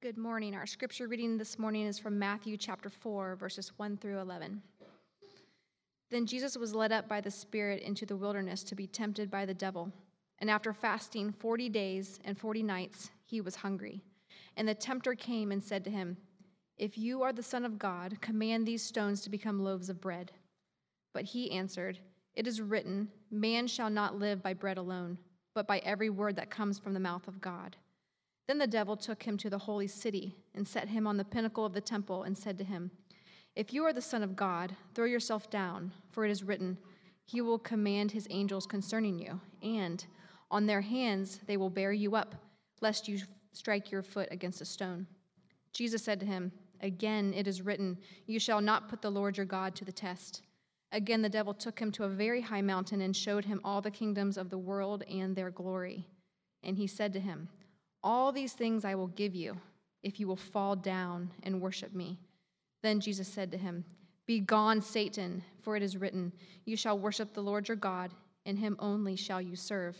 [0.00, 0.54] Good morning.
[0.54, 4.62] Our scripture reading this morning is from Matthew chapter 4, verses 1 through 11.
[6.08, 9.44] Then Jesus was led up by the Spirit into the wilderness to be tempted by
[9.44, 9.90] the devil.
[10.38, 14.00] And after fasting 40 days and 40 nights, he was hungry.
[14.56, 16.16] And the tempter came and said to him,
[16.76, 20.30] If you are the Son of God, command these stones to become loaves of bread.
[21.12, 21.98] But he answered,
[22.36, 25.18] It is written, Man shall not live by bread alone,
[25.56, 27.76] but by every word that comes from the mouth of God.
[28.48, 31.66] Then the devil took him to the holy city and set him on the pinnacle
[31.66, 32.90] of the temple and said to him,
[33.54, 36.78] If you are the Son of God, throw yourself down, for it is written,
[37.26, 40.04] He will command His angels concerning you, and
[40.50, 42.34] on their hands they will bear you up,
[42.80, 43.18] lest you
[43.52, 45.06] strike your foot against a stone.
[45.74, 49.44] Jesus said to him, Again it is written, You shall not put the Lord your
[49.44, 50.40] God to the test.
[50.92, 53.90] Again the devil took him to a very high mountain and showed him all the
[53.90, 56.06] kingdoms of the world and their glory.
[56.62, 57.48] And he said to him,
[58.02, 59.56] all these things I will give you
[60.02, 62.18] if you will fall down and worship me.
[62.82, 63.84] Then Jesus said to him,
[64.26, 66.32] Be gone, Satan, for it is written,
[66.64, 68.12] You shall worship the Lord your God,
[68.46, 69.96] and him only shall you serve.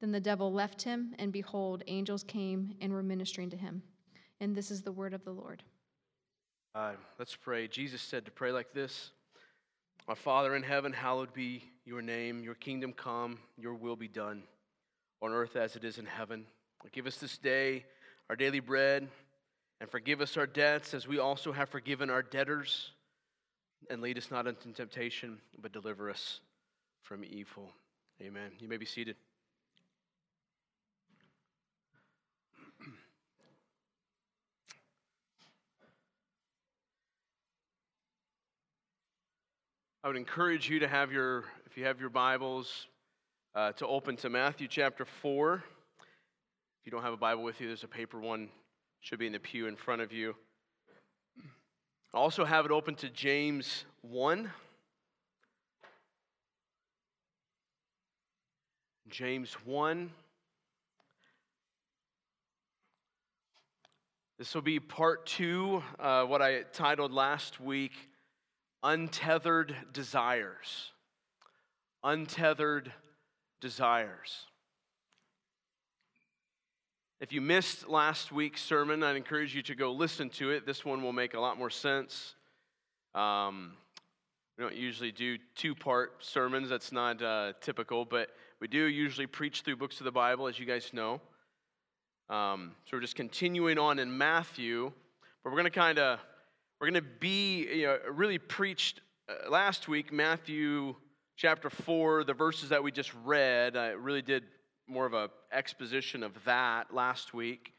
[0.00, 3.82] Then the devil left him, and behold, angels came and were ministering to him.
[4.40, 5.62] And this is the word of the Lord.
[6.74, 7.66] Uh, let's pray.
[7.66, 9.10] Jesus said to pray like this
[10.08, 12.42] Our Father in heaven, hallowed be your name.
[12.42, 14.42] Your kingdom come, your will be done
[15.20, 16.46] on earth as it is in heaven.
[16.92, 17.84] Give us this day
[18.28, 19.08] our daily bread,
[19.80, 22.92] and forgive us our debts as we also have forgiven our debtors.
[23.88, 26.40] And lead us not into temptation, but deliver us
[27.02, 27.72] from evil.
[28.22, 28.52] Amen.
[28.58, 29.16] You may be seated.
[40.02, 42.86] I would encourage you to have your, if you have your Bibles,
[43.54, 45.62] uh, to open to Matthew chapter 4.
[46.80, 48.48] If you don't have a Bible with you, there's a paper one,
[49.00, 50.34] should be in the pew in front of you.
[52.14, 54.50] Also, have it open to James 1.
[59.10, 60.10] James 1.
[64.38, 67.92] This will be part two, uh, what I titled last week
[68.82, 70.92] Untethered Desires.
[72.02, 72.90] Untethered
[73.60, 74.46] Desires.
[77.20, 80.64] If you missed last week's sermon, I'd encourage you to go listen to it.
[80.64, 82.34] This one will make a lot more sense.
[83.14, 83.74] Um,
[84.56, 89.26] we don't usually do two part sermons, that's not uh, typical, but we do usually
[89.26, 91.20] preach through books of the Bible, as you guys know.
[92.30, 94.90] Um, so we're just continuing on in Matthew,
[95.44, 96.20] but we're going to kind of
[96.80, 100.94] we're going to be you know, really preached uh, last week Matthew
[101.36, 104.44] chapter 4 the verses that we just read I really did
[104.90, 107.72] more of a exposition of that last week.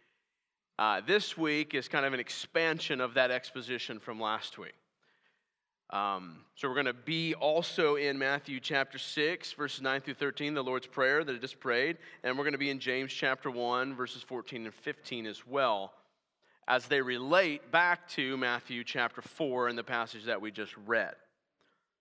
[0.80, 4.74] Uh, this week is kind of an expansion of that exposition from last week.
[5.92, 10.54] Um, so we're going to be also in Matthew chapter 6, verses 9 through 13,
[10.54, 11.98] the Lord's Prayer that I just prayed.
[12.24, 15.92] And we're going to be in James chapter 1, verses 14 and 15 as well,
[16.70, 21.14] as they relate back to Matthew chapter 4 and the passage that we just read.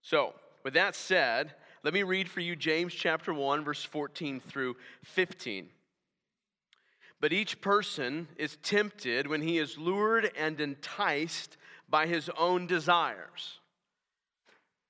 [0.03, 4.77] So, with that said, let me read for you James chapter 1, verse 14 through
[5.05, 5.69] 15.
[7.21, 11.57] But each person is tempted when he is lured and enticed
[11.89, 13.61] by his own desires.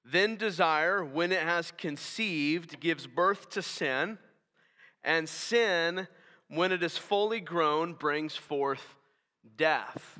[0.04, 4.18] Then desire, when it has conceived, gives birth to sin,
[5.04, 6.08] and sin,
[6.48, 8.96] when it is fully grown, brings forth
[9.56, 10.18] death.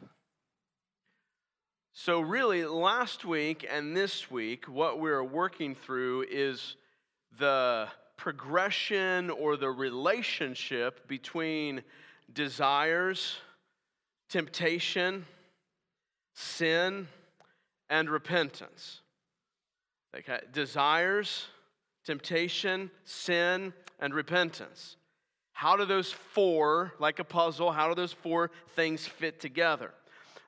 [1.93, 6.77] So, really, last week and this week, what we're working through is
[7.37, 11.83] the progression or the relationship between
[12.33, 13.39] desires,
[14.29, 15.27] temptation,
[16.35, 17.09] sin,
[17.89, 19.01] and repentance.
[20.17, 21.47] Okay, desires,
[22.05, 24.97] temptation, sin, and repentance.
[25.53, 29.93] How do those four, like a puzzle, how do those four things fit together?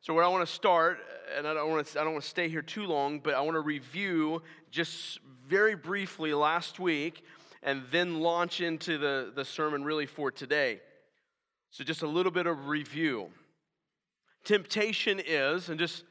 [0.02, 0.99] So, where I want to start,
[1.37, 3.40] and I don't want to, I don't want to stay here too long, but I
[3.40, 7.25] want to review just very briefly last week
[7.62, 10.81] and then launch into the, the sermon really for today.
[11.70, 13.28] So, just a little bit of review.
[14.43, 16.02] Temptation is, and just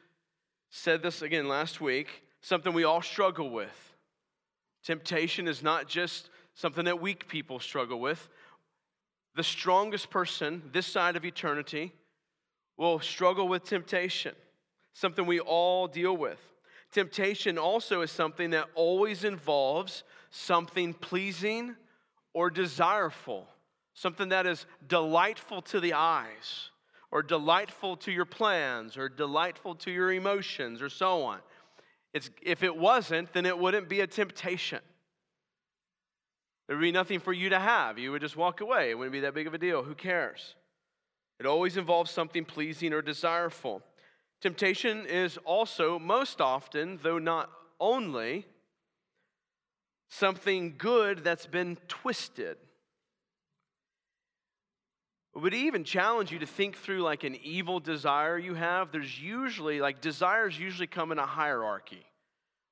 [0.70, 3.94] said this again last week, something we all struggle with.
[4.86, 8.30] Temptation is not just something that weak people struggle with.
[9.36, 11.92] The strongest person this side of eternity
[12.82, 14.34] will struggle with temptation,
[14.94, 16.40] something we all deal with.
[16.92, 21.76] Temptation also is something that always involves something pleasing
[22.34, 23.46] or desireful,
[23.94, 26.72] something that is delightful to the eyes
[27.12, 31.40] or delightful to your plans or delightful to your emotions or so on.
[32.16, 34.80] It's, if it wasn't, then it wouldn't be a temptation.
[36.68, 38.00] There would be nothing for you to have.
[38.00, 38.90] You would just walk away.
[38.90, 39.84] It wouldn't be that big of a deal.
[39.84, 40.56] Who cares?
[41.42, 43.82] It always involves something pleasing or desirable.
[44.42, 47.50] Temptation is also, most often, though not
[47.80, 48.46] only,
[50.08, 52.58] something good that's been twisted.
[55.34, 58.92] Would even challenge you to think through like an evil desire you have.
[58.92, 62.06] There's usually, like, desires usually come in a hierarchy,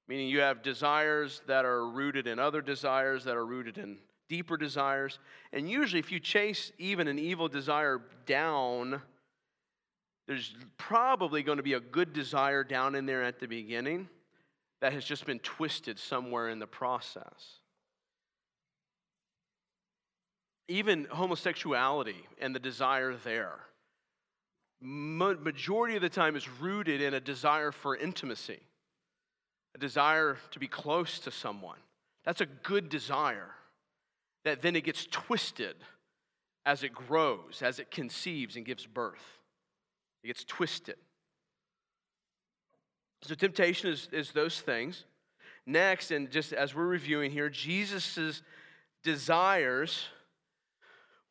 [0.07, 3.97] meaning you have desires that are rooted in other desires that are rooted in
[4.29, 5.19] deeper desires.
[5.51, 9.01] And usually, if you chase even an evil desire down,
[10.27, 14.07] there's probably going to be a good desire down in there at the beginning
[14.79, 17.59] that has just been twisted somewhere in the process.
[20.69, 23.59] even homosexuality and the desire there,
[24.81, 28.59] majority of the time is rooted in a desire for intimacy,
[29.75, 31.79] a desire to be close to someone.
[32.23, 33.49] That's a good desire
[34.45, 35.75] that then it gets twisted
[36.65, 39.23] as it grows, as it conceives and gives birth.
[40.23, 40.95] It gets twisted.
[43.23, 45.03] So, temptation is, is those things.
[45.65, 48.41] Next, and just as we're reviewing here, Jesus'
[49.03, 50.05] desires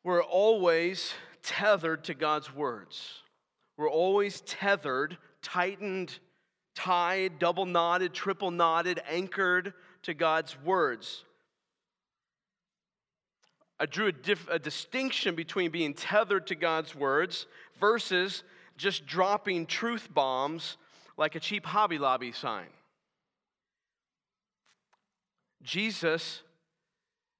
[0.03, 1.13] we're always
[1.43, 3.21] tethered to God's words.
[3.77, 6.17] We're always tethered, tightened,
[6.75, 9.73] tied, double knotted, triple knotted, anchored
[10.03, 11.25] to God's words.
[13.79, 17.45] I drew a, a, distinction between being tethered to God's words
[17.79, 18.43] versus
[18.77, 20.77] just dropping truth bombs
[21.17, 22.67] like a cheap Hobby Lobby sign.
[25.63, 26.41] Jesus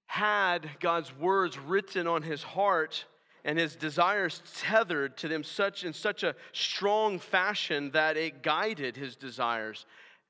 [0.06, 3.06] had God's words written on his heart
[3.46, 8.98] and his desires tethered to them such in such a strong fashion that it guided
[8.98, 9.86] his desires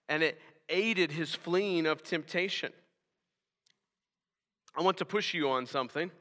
[0.08, 0.40] and it
[0.70, 2.72] aided his fleeing of temptation.
[4.76, 6.12] I want to push you on something.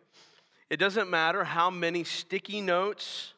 [0.70, 3.34] It doesn't matter how many sticky notes,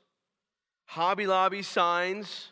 [0.86, 2.48] Hobby Lobby signs,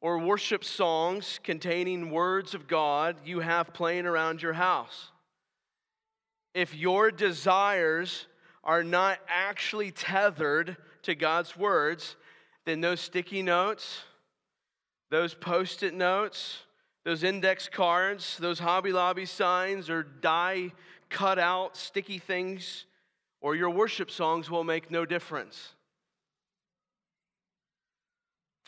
[0.00, 5.12] or worship songs containing words of God you have playing around your house
[6.54, 8.26] if your desires
[8.64, 12.16] are not actually tethered to God's words,
[12.64, 14.02] then those sticky notes,
[15.10, 16.58] those post it notes,
[17.04, 20.72] those index cards, those Hobby Lobby signs, or die
[21.12, 22.86] cut out sticky things,
[23.40, 25.74] or your worship songs will make no difference.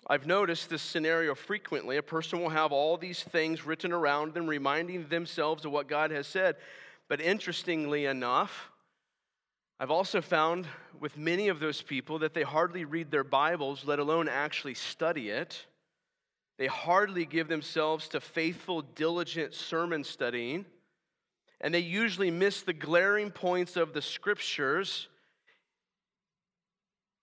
[0.06, 1.96] I've noticed this scenario frequently.
[1.96, 6.10] A person will have all these things written around them, reminding themselves of what God
[6.10, 6.56] has said.
[7.08, 8.70] But interestingly enough,
[9.80, 10.66] I've also found
[11.00, 15.30] with many of those people that they hardly read their Bibles, let alone actually study
[15.30, 15.66] it.
[16.58, 20.66] They hardly give themselves to faithful, diligent sermon studying.
[21.64, 25.08] And they usually miss the glaring points of the scriptures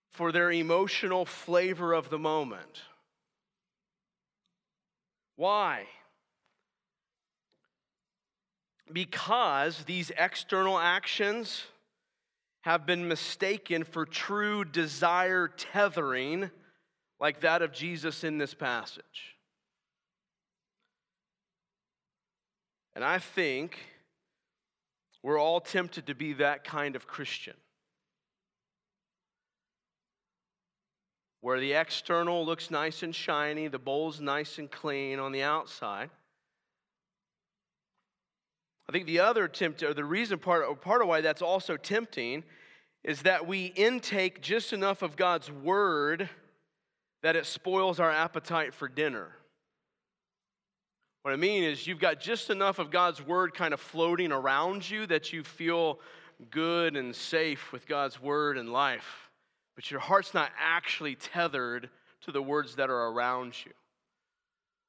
[0.10, 2.82] for their emotional flavor of the moment.
[5.38, 5.86] Why?
[8.94, 11.64] because these external actions
[12.62, 16.52] have been mistaken for true desire tethering,
[17.20, 19.36] like that of Jesus in this passage.
[22.94, 23.78] And I think
[25.24, 27.56] we're all tempted to be that kind of Christian.
[31.42, 36.10] Where the external looks nice and shiny, the bowl's nice and clean on the outside.
[38.88, 41.78] I think the other tempt, or the reason part, or part of why that's also
[41.78, 42.44] tempting,
[43.04, 46.30] is that we intake just enough of God's word
[47.24, 49.30] that it spoils our appetite for dinner.
[51.22, 54.90] What I mean is, you've got just enough of God's word kind of floating around
[54.90, 56.00] you that you feel
[56.50, 59.30] good and safe with God's word and life,
[59.76, 61.90] but your heart's not actually tethered
[62.22, 63.72] to the words that are around you.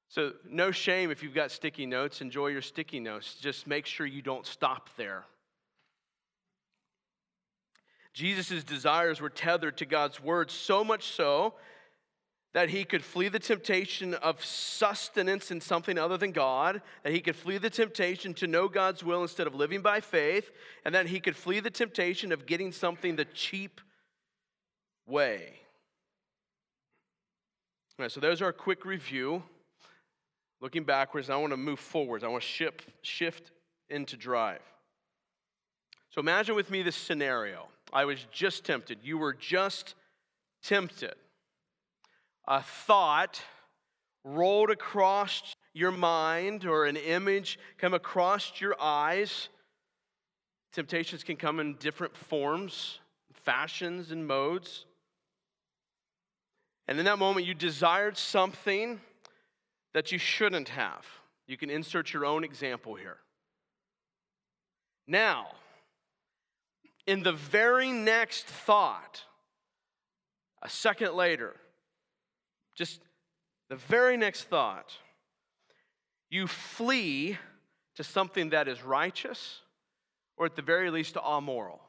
[0.09, 2.21] So, no shame if you've got sticky notes.
[2.21, 3.35] Enjoy your sticky notes.
[3.35, 5.25] Just make sure you don't stop there.
[8.12, 11.55] Jesus' desires were tethered to God's word, so much so
[12.54, 17.21] that he could flee the temptation of sustenance in something other than God, that he
[17.21, 20.50] could flee the temptation to know God's will instead of living by faith,
[20.85, 23.80] and that he could flee the temptation of getting something the cheap
[25.06, 25.54] way.
[27.99, 29.42] All right, so there's our quick review
[30.62, 32.25] looking backwards, I want to move forwards.
[32.25, 33.50] I want to shift, shift
[33.90, 34.62] into drive.
[36.11, 37.68] So imagine with me this scenario.
[37.92, 38.99] I was just tempted.
[39.02, 39.94] You were just
[40.62, 41.14] tempted.
[42.47, 43.43] A thought
[44.25, 49.49] rolled across your mind or an image come across your eyes.
[50.73, 52.99] Temptations can come in different forms,
[53.33, 54.87] fashions, and modes.
[56.89, 59.01] And in that moment, you desired something
[59.95, 61.07] that you shouldn't have.
[61.47, 63.19] You can insert your own example here.
[65.07, 65.49] Now,
[67.07, 69.23] in the very next thought,
[70.63, 71.57] a second later,
[72.75, 73.00] just
[73.69, 74.93] the very next thought,
[76.31, 77.38] you flee
[77.97, 79.61] to something that is righteous
[80.37, 81.81] or at the very least to amoral.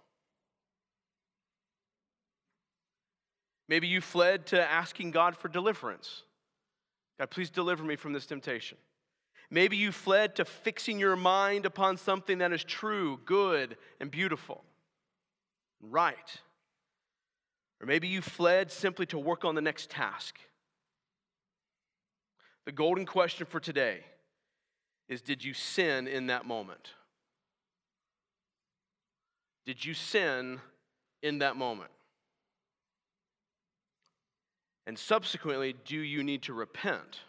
[3.69, 6.23] Maybe you fled to asking God for deliverance.
[7.19, 8.77] God, please deliver me from this temptation.
[9.49, 14.63] Maybe you fled to fixing your mind upon something that is true, good, and beautiful,
[15.81, 16.41] right.
[17.79, 20.39] Or maybe you fled simply to work on the next task.
[22.65, 24.01] The golden question for today
[25.09, 26.91] is Did you sin in that moment?
[29.65, 30.59] Did you sin
[31.21, 31.91] in that moment?
[34.85, 37.19] And subsequently, do you need to repent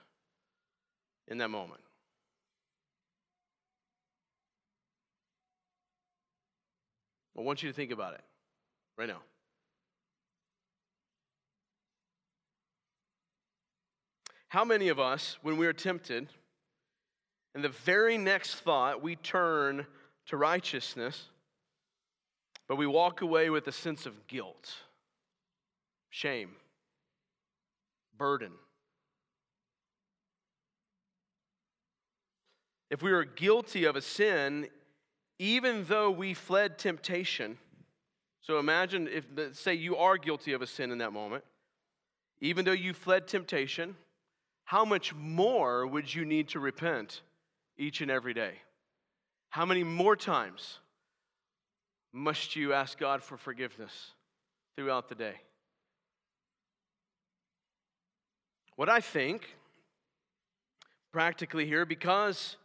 [1.29, 1.81] in that moment?
[7.39, 8.23] I want you to think about it
[8.97, 9.21] right now.
[14.55, 16.29] How many of us, when we are tempted,
[17.57, 19.85] in the very next thought, we turn
[20.27, 21.25] to righteousness,
[22.69, 24.73] but we walk away with a sense of guilt,
[26.09, 26.51] shame,
[28.17, 28.53] burden?
[32.93, 34.69] If we are guilty of a sin,
[35.41, 37.59] even though we fled temptation,
[38.41, 39.25] so imagine if,
[39.57, 41.43] say, you are guilty of a sin in that moment,
[42.41, 43.97] even though you fled temptation,
[44.65, 47.23] how much more would you need to repent
[47.77, 48.55] each and every day?
[49.51, 50.79] How many more times
[52.13, 53.93] must you ask God for forgiveness
[54.77, 55.35] throughout the day?
[58.77, 59.55] What I think,
[61.13, 62.57] practically here, because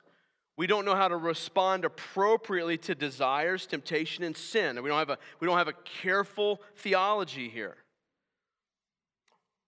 [0.57, 4.81] we don't know how to respond appropriately to desires, temptation, and sin.
[4.81, 7.77] We don't have a, we don't have a careful theology here.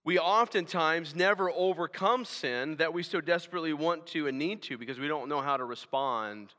[0.04, 4.98] We oftentimes never overcome sin that we so desperately want to and need to because
[4.98, 6.52] we don't know how to respond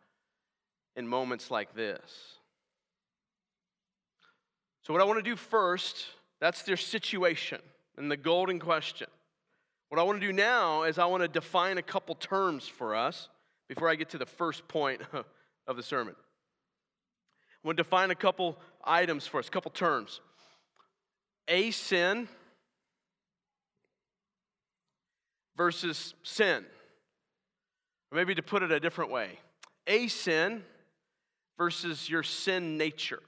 [0.95, 2.38] in moments like this.
[4.83, 6.05] So, what I want to do first,
[6.39, 7.59] that's their situation
[7.97, 9.07] and the golden question.
[9.89, 12.95] What I want to do now is I want to define a couple terms for
[12.95, 13.29] us
[13.67, 15.01] before I get to the first point
[15.67, 16.15] of the sermon.
[17.63, 20.19] I want to define a couple items for us, a couple terms.
[21.47, 22.27] A sin
[25.57, 26.65] versus sin.
[28.12, 29.39] Or maybe to put it a different way,
[29.88, 30.63] a sin
[31.57, 33.22] versus your sin nature.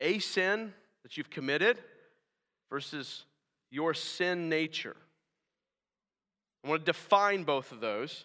[0.00, 1.78] A sin that you've committed
[2.70, 3.24] versus
[3.70, 4.96] your sin nature.
[6.64, 8.24] I want to define both of those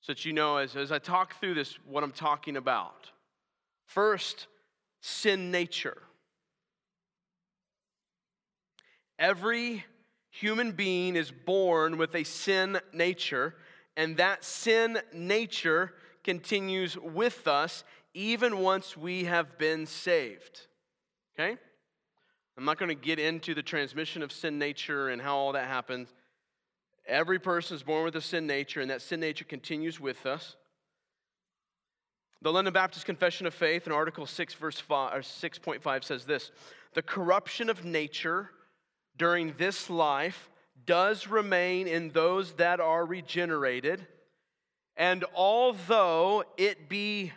[0.00, 3.10] so that you know as, as I talk through this what I'm talking about.
[3.86, 4.46] First,
[5.00, 5.98] sin nature.
[9.18, 9.84] Every
[10.30, 13.54] human being is born with a sin nature,
[13.96, 15.94] and that sin nature
[16.24, 17.84] continues with us
[18.14, 20.66] even once we have been saved.
[21.38, 21.56] Okay?
[22.56, 25.66] I'm not going to get into the transmission of sin nature and how all that
[25.66, 26.08] happens.
[27.06, 30.56] Every person is born with a sin nature, and that sin nature continues with us.
[32.42, 36.52] The London Baptist Confession of Faith in Article 6, verse 5, or 6.5 says this
[36.94, 38.50] The corruption of nature
[39.20, 40.48] during this life
[40.86, 44.06] does remain in those that are regenerated,
[44.96, 47.30] and although it be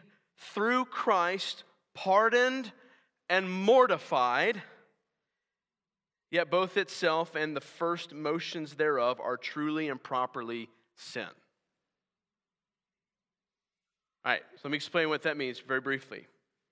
[0.53, 2.71] through Christ pardoned
[3.27, 4.61] and mortified,
[6.31, 11.27] Yet both itself and the first motions thereof are truly and properly sin.
[14.25, 16.25] All right, so let me explain what that means very briefly.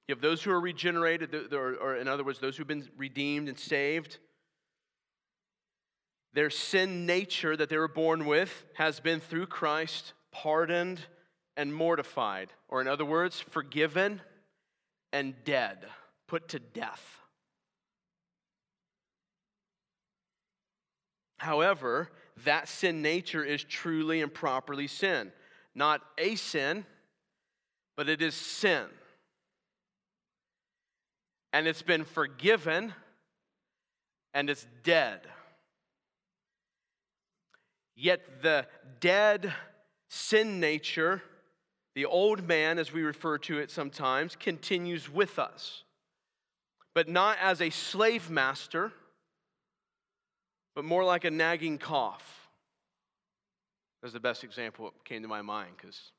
[0.08, 3.60] You have those who are regenerated, or in other words, those who've been redeemed and
[3.60, 4.18] saved.
[6.34, 11.02] Their sin nature that they were born with has been through Christ pardoned
[11.58, 14.22] and mortified, or in other words, forgiven
[15.12, 15.86] and dead,
[16.28, 17.04] put to death.
[21.38, 22.10] However,
[22.46, 25.32] that sin nature is truly and properly sin.
[25.76, 26.86] Not a sin,
[27.98, 28.86] but it is sin.
[31.52, 32.94] And it's been forgiven
[34.34, 35.22] and it's dead.
[38.02, 38.66] Yet the
[39.00, 39.54] dead
[40.10, 41.22] sin nature,
[41.94, 45.84] the old man, as we refer to it sometimes, continues with us.
[46.96, 48.92] But not as a slave master,
[50.74, 52.50] but more like a nagging cough.
[54.02, 56.12] That's the best example that came to my mind because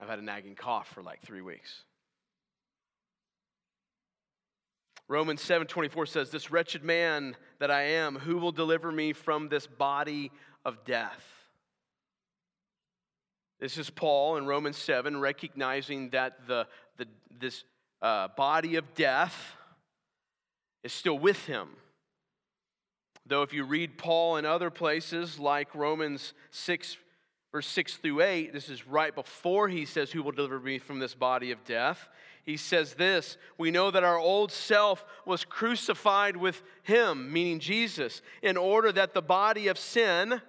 [0.00, 1.84] I've had a nagging cough for like three weeks.
[5.08, 9.66] Romans 7:24 says, "This wretched man that I am, who will deliver me from this
[9.66, 10.30] body
[10.64, 11.38] of death?"
[13.60, 17.06] This is Paul in Romans 7 recognizing that the, the,
[17.40, 17.64] this
[18.00, 19.56] uh, body of death
[20.84, 21.68] is still with him.
[23.26, 26.96] Though, if you read Paul in other places like Romans 6,
[27.52, 31.00] verse 6 through 8, this is right before he says, Who will deliver me from
[31.00, 32.08] this body of death?
[32.48, 38.22] He says this We know that our old self was crucified with him, meaning Jesus,
[38.42, 40.40] in order that the body of sin,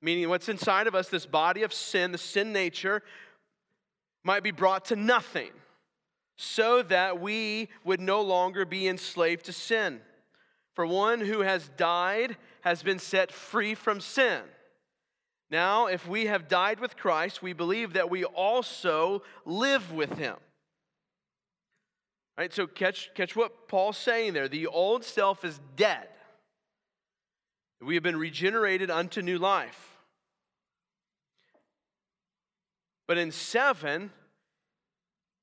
[0.00, 3.02] meaning what's inside of us, this body of sin, the sin nature,
[4.22, 5.50] might be brought to nothing,
[6.36, 10.00] so that we would no longer be enslaved to sin.
[10.76, 14.42] For one who has died has been set free from sin.
[15.50, 20.36] Now, if we have died with Christ, we believe that we also live with him.
[22.36, 22.52] Right?
[22.52, 24.48] So catch, catch what Paul's saying there.
[24.48, 26.08] The old self is dead.
[27.80, 29.88] We have been regenerated unto new life.
[33.06, 34.10] But in 7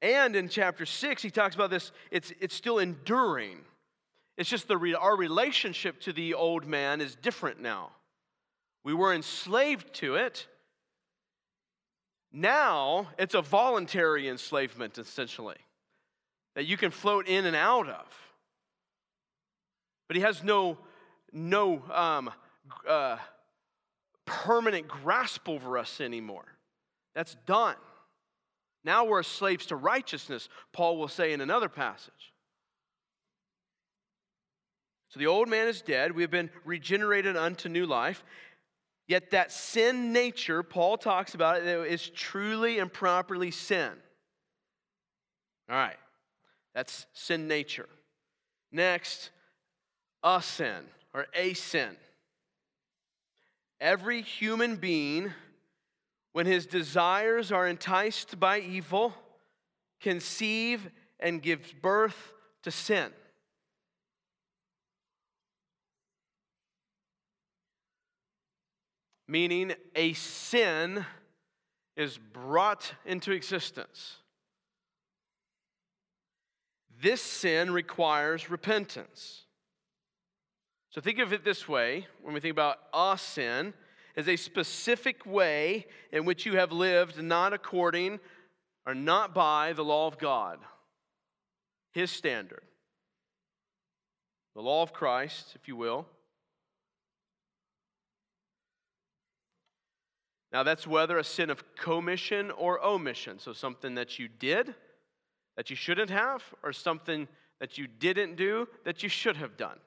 [0.02, 3.60] and in chapter 6, he talks about this, it's, it's still enduring.
[4.38, 7.92] It's just the, our relationship to the old man is different now.
[8.84, 10.48] We were enslaved to it.
[12.32, 15.58] Now it's a voluntary enslavement, essentially
[16.56, 18.06] that you can float in and out of.
[20.08, 20.78] But he has no,
[21.32, 22.32] no um,
[22.88, 23.18] uh,
[24.26, 26.46] permanent grasp over us anymore.
[27.16, 27.76] That's done.
[28.84, 32.34] Now we're slaves to righteousness, Paul will say in another passage.
[35.10, 36.16] So the old man is dead.
[36.16, 38.24] We have been regenerated unto new life.
[39.08, 43.92] Yet that sin nature, Paul talks about it, is truly and properly sin.
[45.68, 45.98] All right.
[46.74, 47.90] That's sin nature.
[48.72, 49.32] Next,
[50.24, 51.96] a sin or a sin.
[53.82, 55.32] Every human being,
[56.34, 59.14] when his desires are enticed by evil,
[60.02, 63.12] conceive and gives birth to sin.
[69.28, 71.06] Meaning, a sin
[71.96, 74.18] is brought into existence.
[77.02, 79.44] This sin requires repentance.
[80.90, 83.74] So think of it this way when we think about a sin,
[84.18, 88.20] as a specific way in which you have lived not according
[88.86, 90.60] or not by the law of God,
[91.94, 92.64] His standard.
[94.56, 96.06] The law of Christ, if you will.
[100.52, 103.38] Now, that's whether a sin of commission or omission.
[103.38, 104.74] So, something that you did
[105.60, 107.28] that you shouldn't have or something
[107.60, 109.78] that you didn't do that you should have done.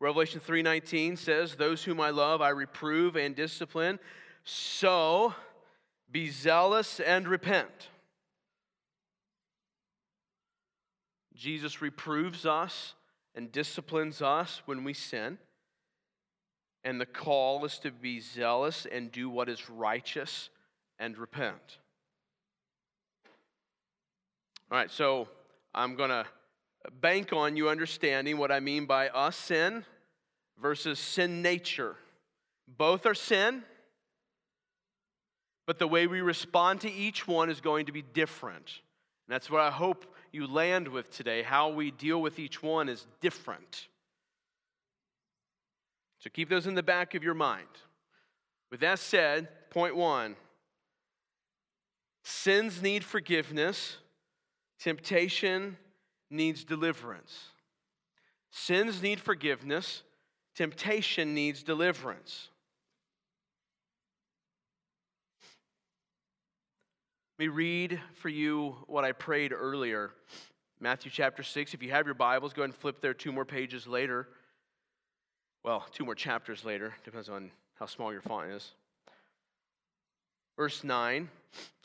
[0.00, 4.00] Revelation 3:19 says, "Those whom I love I reprove and discipline,
[4.44, 5.34] so
[6.10, 7.90] be zealous and repent."
[11.34, 12.94] Jesus reproves us
[13.34, 15.38] and disciplines us when we sin.
[16.82, 20.48] And the call is to be zealous and do what is righteous
[21.02, 21.78] and repent.
[24.70, 25.26] All right, so
[25.74, 26.24] I'm going to
[27.00, 29.84] bank on you understanding what I mean by us sin
[30.60, 31.96] versus sin nature.
[32.68, 33.64] Both are sin,
[35.66, 38.80] but the way we respond to each one is going to be different.
[39.26, 41.42] And that's what I hope you land with today.
[41.42, 43.88] How we deal with each one is different.
[46.20, 47.66] So keep those in the back of your mind.
[48.70, 50.36] With that said, point one
[52.22, 53.96] Sins need forgiveness,
[54.78, 55.76] temptation
[56.30, 57.46] needs deliverance.
[58.50, 60.02] Sins need forgiveness,
[60.54, 62.48] temptation needs deliverance.
[67.38, 70.12] Let me read for you what I prayed earlier.
[70.78, 71.74] Matthew chapter 6.
[71.74, 74.28] If you have your Bibles, go ahead and flip there two more pages later.
[75.64, 78.72] Well, two more chapters later, depends on how small your font is.
[80.56, 81.28] Verse 9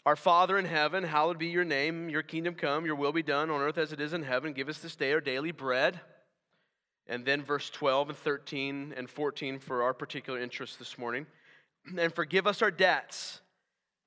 [0.07, 3.49] Our Father in heaven, hallowed be your name, your kingdom come, your will be done
[3.49, 4.53] on earth as it is in heaven.
[4.53, 5.99] Give us this day our daily bread.
[7.07, 11.25] And then verse 12 and 13 and 14 for our particular interest this morning.
[11.97, 13.41] And forgive us our debts,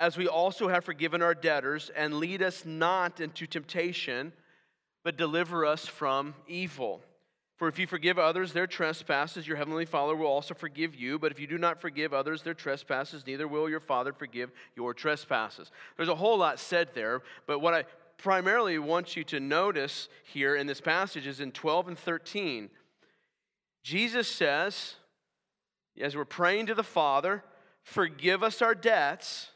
[0.01, 4.33] as we also have forgiven our debtors, and lead us not into temptation,
[5.05, 7.03] but deliver us from evil.
[7.61, 11.19] For if you forgive others their trespasses, your heavenly Father will also forgive you.
[11.19, 14.95] But if you do not forgive others their trespasses, neither will your Father forgive your
[14.95, 15.71] trespasses.
[15.99, 17.85] There's a whole lot said there, but what I
[18.17, 22.71] primarily want you to notice here in this passage is in 12 and 13.
[23.83, 24.95] Jesus says,
[26.01, 27.45] as we're praying to the Father,
[27.83, 29.49] forgive us our debts,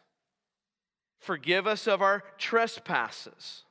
[1.20, 3.62] forgive us of our trespasses.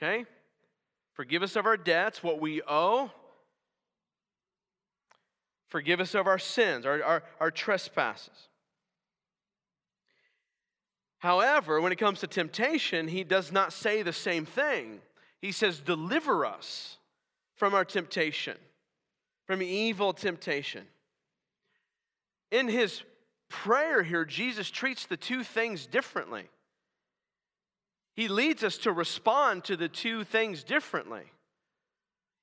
[0.00, 0.26] Okay?
[1.16, 3.10] Forgive us of our debts, what we owe.
[5.68, 8.48] Forgive us of our sins, our, our, our trespasses.
[11.18, 15.00] However, when it comes to temptation, he does not say the same thing.
[15.40, 16.98] He says, Deliver us
[17.54, 18.58] from our temptation,
[19.46, 20.84] from evil temptation.
[22.50, 23.02] In his
[23.48, 26.44] prayer here, Jesus treats the two things differently.
[28.16, 31.24] He leads us to respond to the two things differently.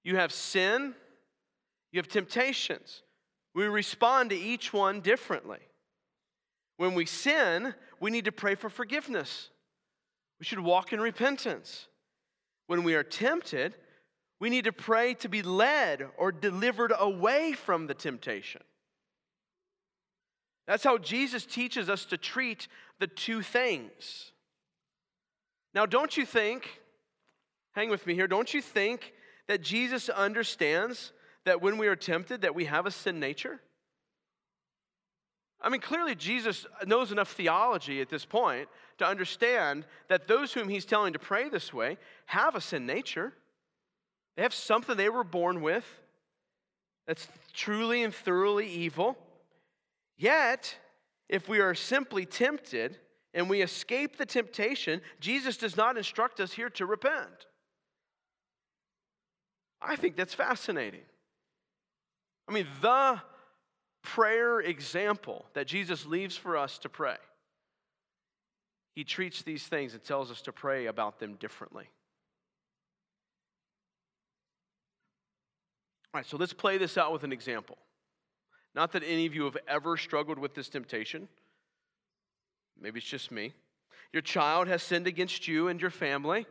[0.03, 0.93] You have sin,
[1.91, 3.01] you have temptations.
[3.55, 5.59] We respond to each one differently.
[6.77, 9.49] When we sin, we need to pray for forgiveness.
[10.39, 11.87] We should walk in repentance.
[12.67, 13.75] When we are tempted,
[14.39, 18.61] we need to pray to be led or delivered away from the temptation.
[20.67, 22.67] That's how Jesus teaches us to treat
[22.99, 24.32] the two things.
[25.73, 26.81] Now, don't you think,
[27.73, 29.13] hang with me here, don't you think
[29.47, 31.11] that Jesus understands
[31.45, 33.59] that when we are tempted that we have a sin nature?
[35.61, 40.67] I mean, clearly Jesus knows enough theology at this point to understand that those whom
[40.67, 43.33] he's telling to pray this way have a sin nature.
[44.35, 45.85] They have something they were born with
[47.07, 49.17] that's truly and thoroughly evil.
[50.17, 50.75] Yet,
[51.29, 52.97] if we are simply tempted,
[53.33, 57.47] and we escape the temptation, Jesus does not instruct us here to repent.
[59.81, 61.01] I think that's fascinating.
[62.47, 63.19] I mean, the
[64.01, 67.17] prayer example that Jesus leaves for us to pray,
[68.95, 71.89] he treats these things and tells us to pray about them differently.
[76.13, 77.77] All right, so let's play this out with an example.
[78.75, 81.27] Not that any of you have ever struggled with this temptation.
[82.79, 83.53] Maybe it's just me.
[84.11, 86.45] Your child has sinned against you and your family.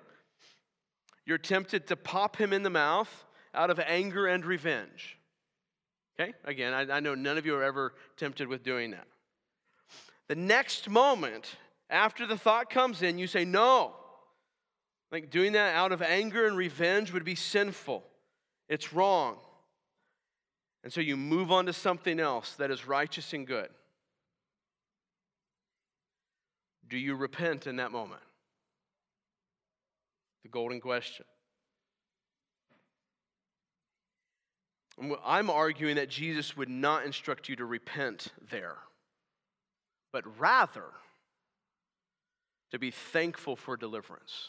[1.24, 5.18] You're tempted to pop him in the mouth out of anger and revenge.
[6.18, 6.34] Okay?
[6.44, 9.06] Again, I, I know none of you are ever tempted with doing that.
[10.28, 11.56] The next moment,
[11.90, 13.94] after the thought comes in, you say, No.
[15.10, 18.02] Like doing that out of anger and revenge would be sinful.
[18.70, 19.36] It's wrong.
[20.82, 23.68] And so you move on to something else that is righteous and good.
[26.92, 28.20] Do you repent in that moment?
[30.42, 31.24] The golden question.
[35.24, 38.76] I'm arguing that Jesus would not instruct you to repent there,
[40.12, 40.84] but rather
[42.72, 44.48] to be thankful for deliverance.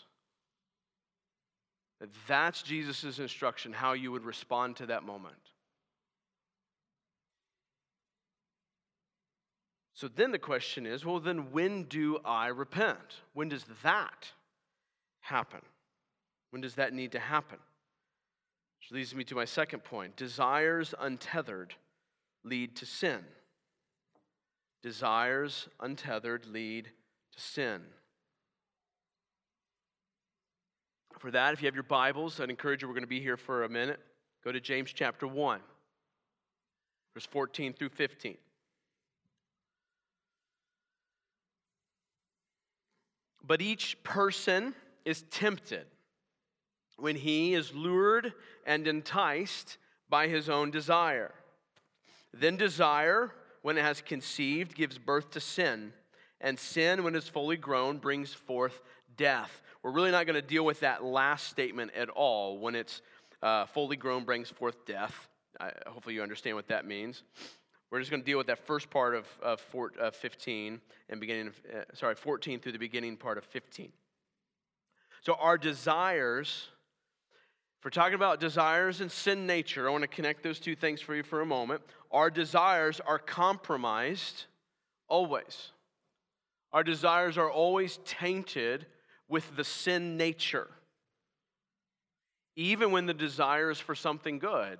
[2.01, 5.37] That that's Jesus' instruction, how you would respond to that moment.
[10.03, 13.21] So then the question is well, then when do I repent?
[13.31, 14.33] When does that
[15.21, 15.61] happen?
[16.49, 17.57] When does that need to happen?
[18.81, 21.75] Which leads me to my second point desires untethered
[22.43, 23.19] lead to sin.
[24.81, 26.89] Desires untethered lead
[27.31, 27.83] to sin.
[31.17, 33.37] For that, if you have your Bibles, I'd encourage you, we're going to be here
[33.37, 34.01] for a minute.
[34.43, 35.61] Go to James chapter 1,
[37.13, 38.35] verse 14 through 15.
[43.45, 44.73] But each person
[45.05, 45.85] is tempted
[46.97, 48.33] when he is lured
[48.65, 49.77] and enticed
[50.09, 51.33] by his own desire.
[52.33, 55.93] Then desire, when it has conceived, gives birth to sin.
[56.39, 58.81] And sin, when it's fully grown, brings forth
[59.17, 59.61] death.
[59.81, 62.57] We're really not going to deal with that last statement at all.
[62.59, 63.01] When it's
[63.41, 65.29] uh, fully grown, brings forth death.
[65.59, 67.23] I, hopefully, you understand what that means.
[67.93, 71.19] We're just going to deal with that first part of, of, four, of 15 and
[71.19, 73.91] beginning of, uh, sorry, 14 through the beginning part of 15.
[75.21, 76.69] So, our desires,
[77.77, 81.01] if we're talking about desires and sin nature, I want to connect those two things
[81.01, 81.83] for you for a moment.
[82.09, 84.45] Our desires are compromised
[85.07, 85.69] always.
[86.71, 88.87] Our desires are always tainted
[89.29, 90.67] with the sin nature,
[92.55, 94.79] even when the desire is for something good.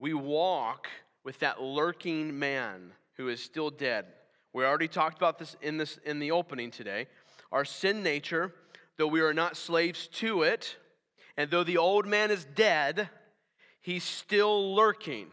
[0.00, 0.88] We walk
[1.24, 4.06] with that lurking man who is still dead.
[4.52, 7.06] We already talked about this in, this in the opening today.
[7.52, 8.52] Our sin nature,
[8.96, 10.76] though we are not slaves to it,
[11.36, 13.08] and though the old man is dead,
[13.80, 15.28] he's still lurking.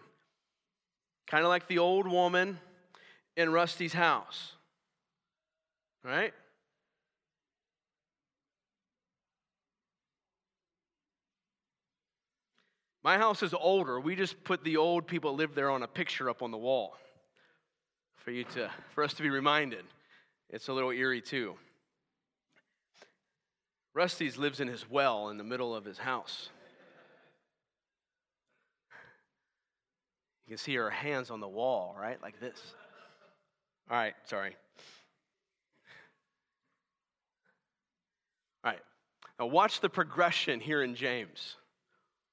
[1.28, 2.60] Kind of like the old woman
[3.36, 4.54] in Rusty's house.
[6.04, 6.34] Right?
[13.06, 14.00] My house is older.
[14.00, 16.58] We just put the old people that lived there on a picture up on the
[16.58, 16.98] wall
[18.16, 19.86] for you to for us to be reminded.
[20.50, 21.54] It's a little eerie too.
[23.94, 26.50] Rusty's lives in his well in the middle of his house.
[30.48, 32.20] You can see her hands on the wall, right?
[32.24, 32.60] Like this.
[33.88, 34.56] All right, sorry.
[38.64, 38.82] All right.
[39.40, 41.56] Now watch the progression here in James.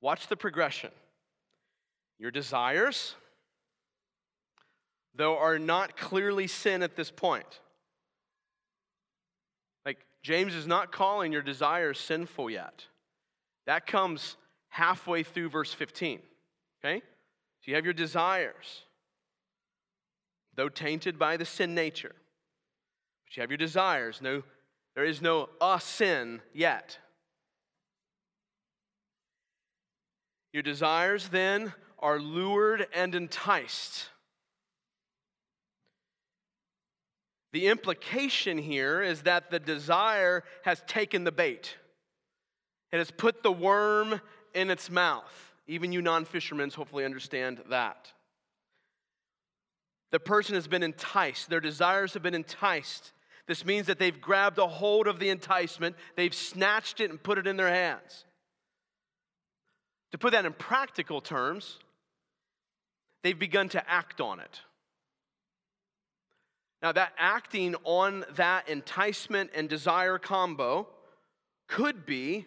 [0.03, 0.91] Watch the progression.
[2.19, 3.15] Your desires,
[5.15, 7.61] though, are not clearly sin at this point.
[9.87, 12.85] Like, James is not calling your desires sinful yet.
[13.67, 14.37] That comes
[14.69, 16.19] halfway through verse 15.
[16.85, 17.01] Okay?
[17.01, 18.83] So you have your desires,
[20.57, 22.15] though tainted by the sin nature.
[23.25, 24.19] But you have your desires.
[24.21, 24.43] No,
[24.97, 26.99] there is no a sin yet.
[30.53, 34.09] Your desires then are lured and enticed.
[37.53, 41.77] The implication here is that the desire has taken the bait.
[42.91, 44.21] It has put the worm
[44.55, 45.53] in its mouth.
[45.67, 48.13] Even you non fishermen hopefully understand that.
[50.11, 53.13] The person has been enticed, their desires have been enticed.
[53.47, 57.39] This means that they've grabbed a hold of the enticement, they've snatched it and put
[57.39, 58.25] it in their hands.
[60.13, 61.79] To put that in practical terms,
[63.23, 64.61] they've begun to act on it.
[66.83, 70.89] Now, that acting on that enticement and desire combo
[71.69, 72.47] could be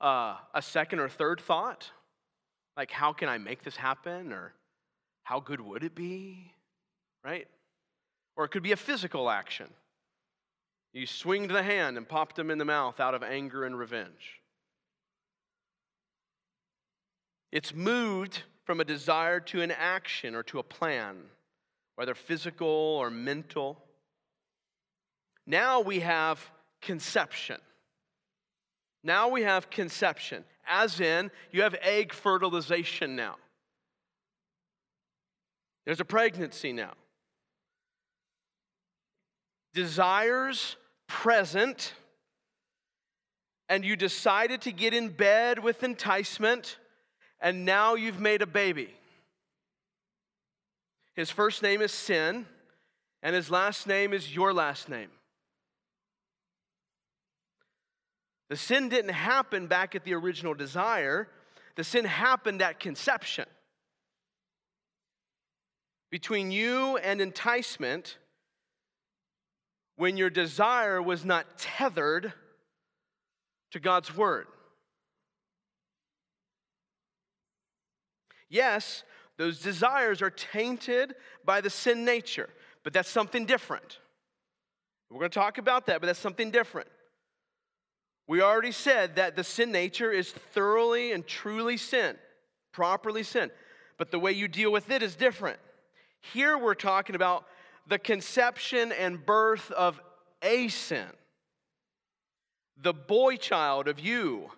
[0.00, 1.90] uh, a second or third thought,
[2.76, 4.32] like, how can I make this happen?
[4.32, 4.52] Or
[5.24, 6.52] how good would it be?
[7.24, 7.48] Right?
[8.36, 9.68] Or it could be a physical action.
[10.92, 14.39] You swinged the hand and popped them in the mouth out of anger and revenge.
[17.52, 21.16] It's moved from a desire to an action or to a plan
[22.00, 23.76] whether physical or mental.
[25.46, 26.40] Now we have
[26.80, 27.60] conception.
[29.04, 33.36] Now we have conception, as in you have egg fertilization now.
[35.84, 36.94] There's a pregnancy now.
[39.74, 41.92] Desires present,
[43.68, 46.78] and you decided to get in bed with enticement,
[47.40, 48.94] and now you've made a baby.
[51.14, 52.46] His first name is Sin,
[53.22, 55.10] and his last name is your last name.
[58.48, 61.28] The sin didn't happen back at the original desire,
[61.76, 63.46] the sin happened at conception.
[66.10, 68.18] Between you and enticement,
[69.96, 72.32] when your desire was not tethered
[73.70, 74.46] to God's word.
[78.50, 79.04] Yes,
[79.38, 82.50] those desires are tainted by the sin nature,
[82.84, 83.98] but that's something different.
[85.08, 86.88] We're going to talk about that, but that's something different.
[88.28, 92.16] We already said that the sin nature is thoroughly and truly sin,
[92.72, 93.50] properly sin,
[93.98, 95.58] but the way you deal with it is different.
[96.32, 97.44] Here we're talking about
[97.88, 100.00] the conception and birth of
[100.42, 101.08] a sin,
[102.80, 104.50] the boy child of you,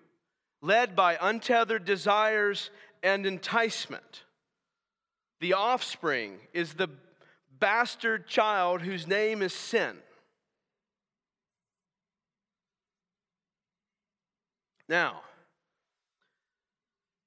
[0.61, 2.71] led by untethered desires
[3.03, 4.23] and enticement.
[5.41, 6.89] The offspring is the
[7.59, 9.97] bastard child whose name is sin.
[14.89, 15.23] Now,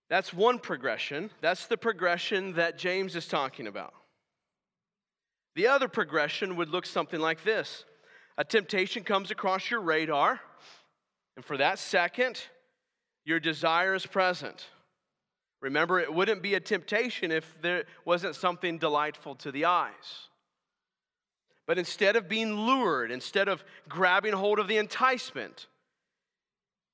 [0.09, 1.31] that's one progression.
[1.41, 3.93] That's the progression that James is talking about.
[5.55, 7.85] The other progression would look something like this
[8.37, 10.39] a temptation comes across your radar,
[11.35, 12.41] and for that second,
[13.23, 14.67] your desire is present.
[15.61, 20.29] Remember, it wouldn't be a temptation if there wasn't something delightful to the eyes.
[21.67, 25.67] But instead of being lured, instead of grabbing hold of the enticement,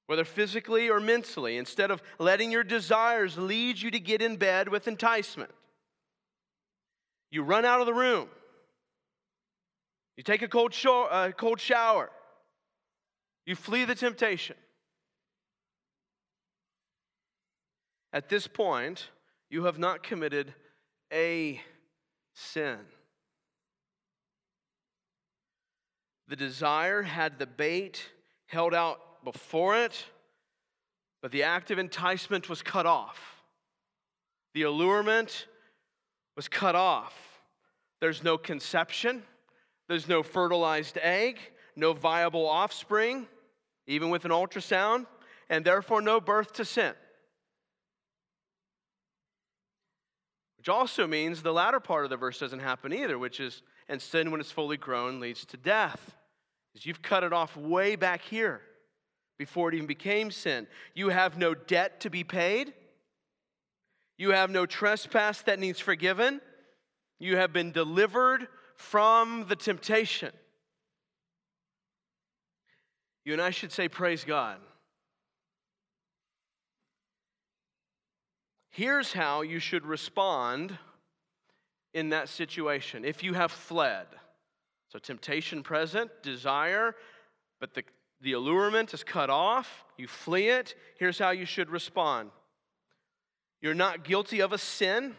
[0.06, 4.69] whether physically or mentally, instead of letting your desires lead you to get in bed
[4.69, 5.52] with enticement,
[7.32, 8.30] you run out of the room
[10.17, 12.10] You take a cold, uh, cold shower.
[13.45, 14.56] You flee the temptation.
[18.13, 19.10] At this point,
[19.50, 20.54] you have not committed
[21.13, 21.62] a
[22.34, 22.78] sin.
[26.28, 28.10] The desire had the bait
[28.47, 30.06] held out before it,
[31.21, 33.43] but the act of enticement was cut off.
[34.54, 35.47] The allurement
[36.36, 37.13] was cut off.
[38.00, 39.24] There's no conception,
[39.88, 41.39] there's no fertilized egg,
[41.76, 43.28] no viable offspring,
[43.88, 45.06] even with an ultrasound,
[45.50, 46.93] and therefore no birth to sin.
[50.62, 54.00] Which also means the latter part of the verse doesn't happen either, which is, and
[54.00, 56.13] sin, when it's fully grown, leads to death.
[56.71, 58.62] Because you've cut it off way back here
[59.39, 60.67] before it even became sin.
[60.93, 62.74] You have no debt to be paid.
[64.19, 66.39] You have no trespass that needs forgiven.
[67.17, 70.32] You have been delivered from the temptation.
[73.26, 74.60] You and I should say, Praise God.
[78.71, 80.77] Here's how you should respond
[81.93, 84.07] in that situation if you have fled.
[84.89, 86.95] So, temptation present, desire,
[87.60, 87.84] but the,
[88.21, 90.75] the allurement is cut off, you flee it.
[90.97, 92.31] Here's how you should respond
[93.62, 95.15] you're not guilty of a sin.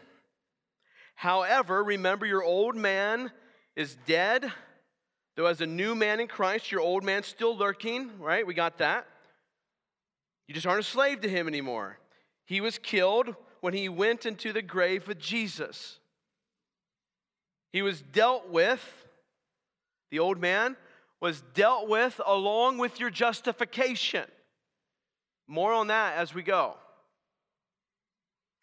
[1.15, 3.31] However, remember your old man
[3.75, 4.51] is dead.
[5.35, 8.45] Though, as a new man in Christ, your old man's still lurking, right?
[8.45, 9.07] We got that.
[10.47, 11.97] You just aren't a slave to him anymore.
[12.45, 15.99] He was killed when he went into the grave with Jesus.
[17.71, 19.07] He was dealt with,
[20.11, 20.75] the old man
[21.19, 24.25] was dealt with along with your justification.
[25.47, 26.75] More on that as we go.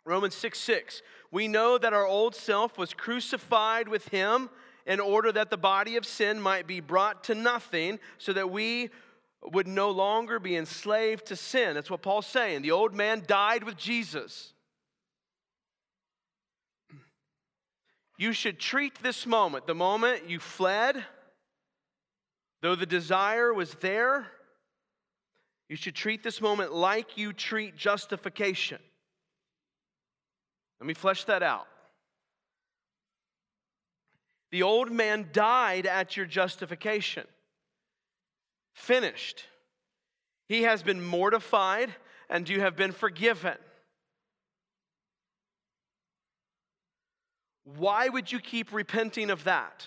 [0.05, 1.03] Romans 6 6.
[1.31, 4.51] We know that our old self was crucified with him
[4.87, 8.90] in order that the body of sin might be brought to nothing, so that we
[9.42, 11.74] would no longer be enslaved to sin.
[11.74, 12.62] That's what Paul's saying.
[12.62, 14.53] The old man died with Jesus.
[18.18, 21.03] You should treat this moment, the moment you fled,
[22.61, 24.26] though the desire was there,
[25.70, 28.79] you should treat this moment like you treat justification.
[30.81, 31.66] Let me flesh that out.
[34.50, 37.26] The old man died at your justification.
[38.74, 39.44] Finished.
[40.48, 41.90] He has been mortified
[42.28, 43.56] and you have been forgiven.
[47.76, 49.87] Why would you keep repenting of that?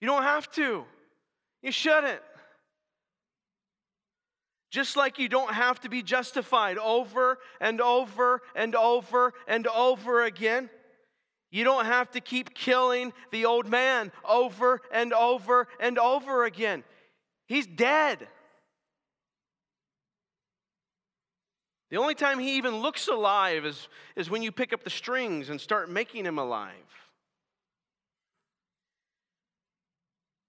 [0.00, 0.84] You don't have to.
[1.62, 2.20] You shouldn't.
[4.70, 10.22] Just like you don't have to be justified over and over and over and over
[10.22, 10.70] again.
[11.50, 16.84] You don't have to keep killing the old man over and over and over again.
[17.46, 18.28] He's dead.
[21.90, 25.50] The only time he even looks alive is, is when you pick up the strings
[25.50, 26.74] and start making him alive.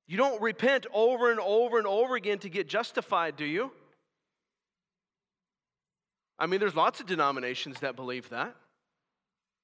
[0.07, 3.71] You don't repent over and over and over again to get justified, do you?
[6.37, 8.55] I mean, there's lots of denominations that believe that.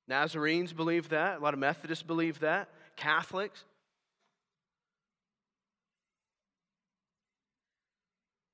[0.08, 1.40] Nazarenes believe that.
[1.40, 2.70] A lot of Methodists believe that.
[2.96, 3.64] Catholics.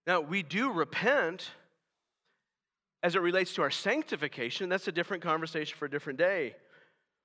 [0.06, 1.50] Now, we do repent
[3.02, 4.70] as it relates to our sanctification.
[4.70, 6.56] That's a different conversation for a different day.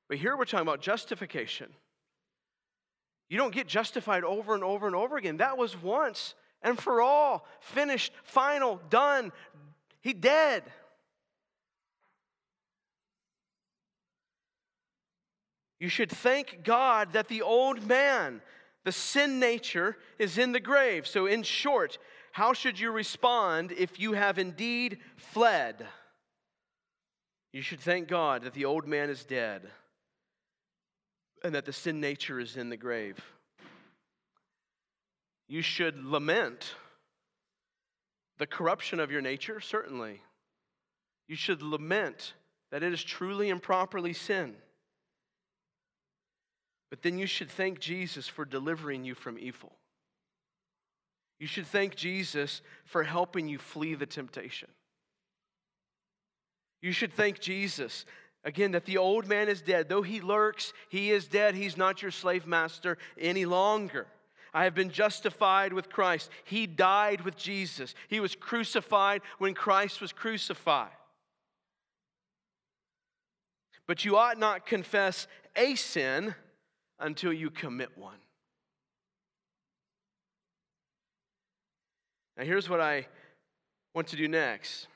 [0.08, 1.68] But here we're talking about justification.
[3.28, 5.38] You don't get justified over and over and over again.
[5.38, 9.32] That was once and for all, finished, final, done.
[10.00, 10.64] He dead.
[15.80, 18.42] You should thank God that the old man,
[18.84, 21.06] the sin nature, is in the grave.
[21.06, 21.98] So, in short,
[22.32, 25.86] how should you respond if you have indeed fled?
[27.52, 29.70] You should thank God that the old man is dead
[31.42, 33.18] and that the sin nature is in the grave.
[35.48, 36.74] You should lament
[38.38, 40.20] the corruption of your nature, certainly.
[41.26, 42.35] You should lament
[42.70, 44.56] that it is truly and properly sin.
[46.90, 49.72] But then you should thank Jesus for delivering you from evil.
[51.38, 54.68] You should thank Jesus for helping you flee the temptation.
[56.80, 58.06] You should thank Jesus,
[58.44, 59.88] again, that the old man is dead.
[59.88, 61.54] Though he lurks, he is dead.
[61.54, 64.06] He's not your slave master any longer.
[64.54, 66.30] I have been justified with Christ.
[66.44, 67.94] He died with Jesus.
[68.08, 70.88] He was crucified when Christ was crucified.
[73.86, 76.34] But you ought not confess a sin
[76.99, 78.19] until you commit one.
[82.37, 83.07] Now, here's what I
[83.94, 84.87] want to do next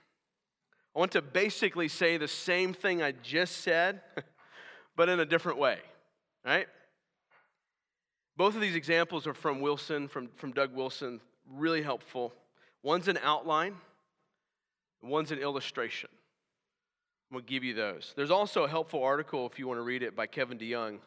[0.94, 4.00] I want to basically say the same thing I just said,
[4.96, 5.78] but in a different way,
[6.44, 6.66] right?
[8.36, 12.32] Both of these examples are from Wilson, from, from Doug Wilson, really helpful.
[12.82, 13.74] One's an outline,
[15.02, 16.10] one's an illustration.
[17.30, 18.12] I'm going to give you those.
[18.14, 20.98] There's also a helpful article, if you want to read it, by Kevin DeYoung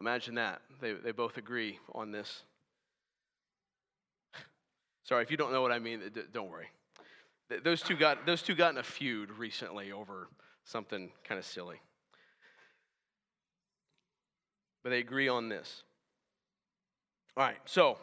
[0.00, 0.60] Imagine that.
[0.80, 2.42] They, they both agree on this.
[5.04, 6.00] Sorry, if you don't know what I mean,
[6.32, 6.68] don't worry.
[7.62, 10.28] Those two got, those two got in a feud recently over
[10.64, 11.80] something kind of silly.
[14.82, 15.82] But they agree on this.
[17.36, 17.98] All right, so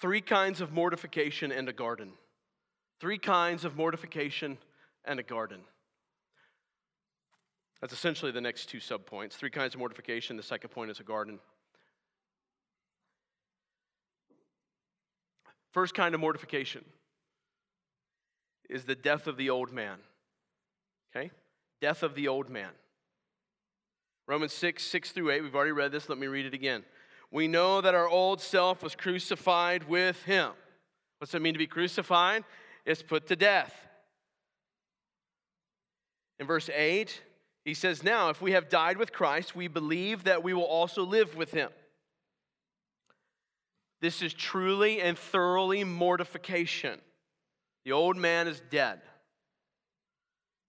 [0.00, 2.12] three kinds of mortification and a garden.
[3.00, 4.58] Three kinds of mortification
[5.04, 5.60] and a garden.
[7.82, 9.32] That's essentially the next two subpoints.
[9.32, 10.36] Three kinds of mortification.
[10.36, 11.40] The second point is a garden.
[15.72, 16.84] First kind of mortification
[18.70, 19.98] is the death of the old man.
[21.14, 21.32] Okay?
[21.80, 22.70] Death of the old man.
[24.28, 26.08] Romans 6, 6 through 8, we've already read this.
[26.08, 26.84] Let me read it again.
[27.32, 30.52] We know that our old self was crucified with him.
[31.18, 32.44] What's it mean to be crucified?
[32.86, 33.74] It's put to death.
[36.38, 37.20] In verse 8,
[37.64, 41.04] he says, Now, if we have died with Christ, we believe that we will also
[41.04, 41.70] live with him.
[44.00, 46.98] This is truly and thoroughly mortification.
[47.84, 49.00] The old man is dead.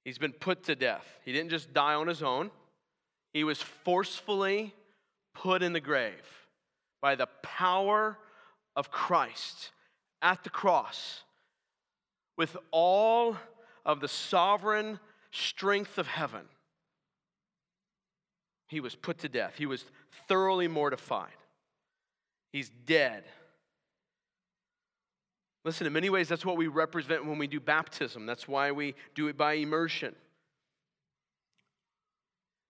[0.05, 1.05] He's been put to death.
[1.25, 2.51] He didn't just die on his own,
[3.33, 4.73] he was forcefully
[5.33, 6.47] put in the grave
[7.01, 8.17] by the power
[8.75, 9.71] of Christ
[10.21, 11.23] at the cross
[12.37, 13.35] with all
[13.85, 14.99] of the sovereign
[15.31, 16.43] strength of heaven.
[18.67, 19.53] He was put to death.
[19.57, 19.85] He was
[20.27, 21.33] thoroughly mortified.
[22.51, 23.23] He's dead.
[25.65, 28.25] Listen, in many ways, that's what we represent when we do baptism.
[28.25, 30.15] That's why we do it by immersion.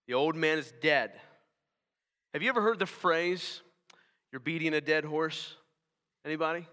[0.08, 1.12] The old man is dead.
[2.34, 3.62] Have you ever heard the phrase,
[4.32, 5.56] you're beating a dead horse?
[6.26, 6.68] Anybody?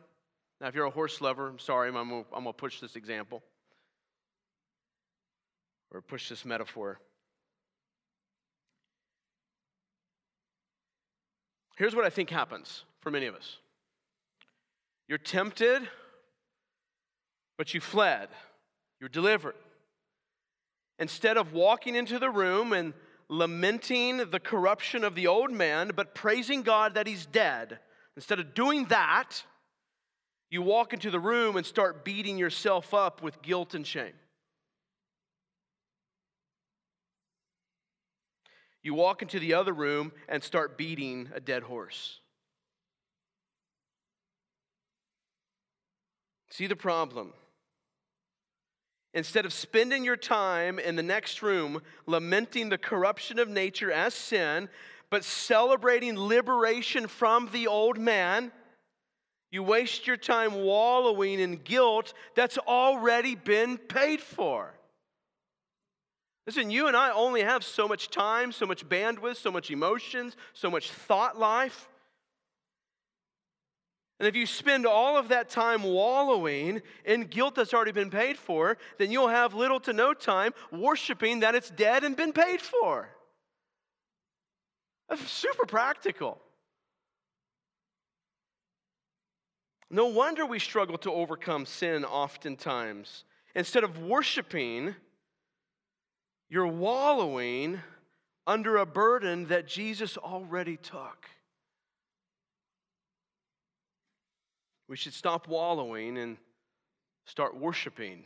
[0.61, 3.43] Now, if you're a horse lover, I'm sorry, I'm going to push this example
[5.91, 7.01] or push this metaphor.
[11.81, 13.57] Here's what I think happens for many of us
[15.09, 15.81] you're tempted,
[17.57, 18.29] but you fled,
[19.01, 19.55] you're delivered.
[20.99, 22.93] Instead of walking into the room and
[23.31, 27.79] lamenting the corruption of the old man, but praising God that he's dead,
[28.15, 29.43] instead of doing that,
[30.51, 34.13] you walk into the room and start beating yourself up with guilt and shame.
[38.83, 42.21] You walk into the other room and start beating a dead horse.
[46.51, 47.33] See the problem?
[49.13, 54.15] Instead of spending your time in the next room lamenting the corruption of nature as
[54.15, 54.69] sin,
[55.11, 58.53] but celebrating liberation from the old man,
[59.51, 64.73] you waste your time wallowing in guilt that's already been paid for.
[66.47, 70.37] Listen, you and I only have so much time, so much bandwidth, so much emotions,
[70.53, 71.89] so much thought life.
[74.19, 78.37] And if you spend all of that time wallowing in guilt that's already been paid
[78.37, 82.61] for, then you'll have little to no time worshiping that it's dead and been paid
[82.61, 83.09] for.
[85.09, 86.39] That's super practical.
[89.91, 93.25] No wonder we struggle to overcome sin oftentimes.
[93.55, 94.95] Instead of worshiping,
[96.51, 97.81] you're wallowing
[98.47, 101.29] under a burden that Jesus already took.
[104.89, 106.37] We should stop wallowing and
[107.25, 108.25] start worshiping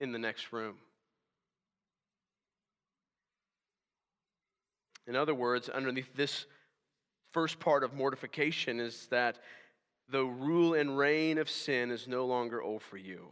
[0.00, 0.76] in the next room.
[5.06, 6.46] In other words, underneath this
[7.32, 9.38] first part of mortification is that
[10.08, 13.28] the rule and reign of sin is no longer over you.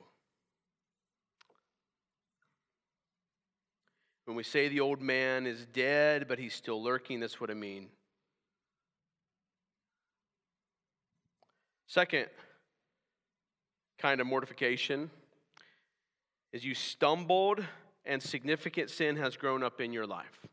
[4.29, 7.55] When we say the old man is dead, but he's still lurking, that's what I
[7.55, 7.89] mean.
[11.87, 12.27] Second
[13.99, 15.11] kind of mortification
[16.53, 17.65] is you stumbled
[18.05, 20.47] and significant sin has grown up in your life.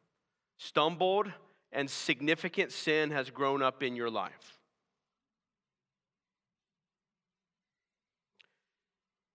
[0.58, 1.30] Stumbled
[1.74, 4.58] and significant sin has grown up in your life.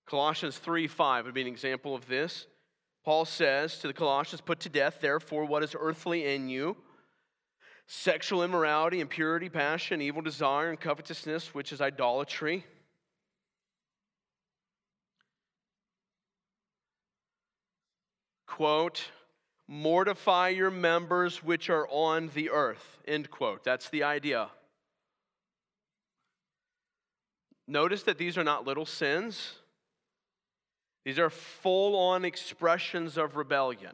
[0.06, 2.46] Colossians 3 5 would be an example of this.
[3.04, 6.76] Paul says to the Colossians, Put to death, therefore, what is earthly in you
[7.86, 12.64] sexual immorality, impurity, passion, evil desire, and covetousness, which is idolatry.
[18.46, 19.06] Quote,
[19.66, 23.64] mortify your members which are on the earth, end quote.
[23.64, 24.50] That's the idea.
[27.66, 29.54] Notice that these are not little sins
[31.04, 33.92] these are full on expressions of rebellion.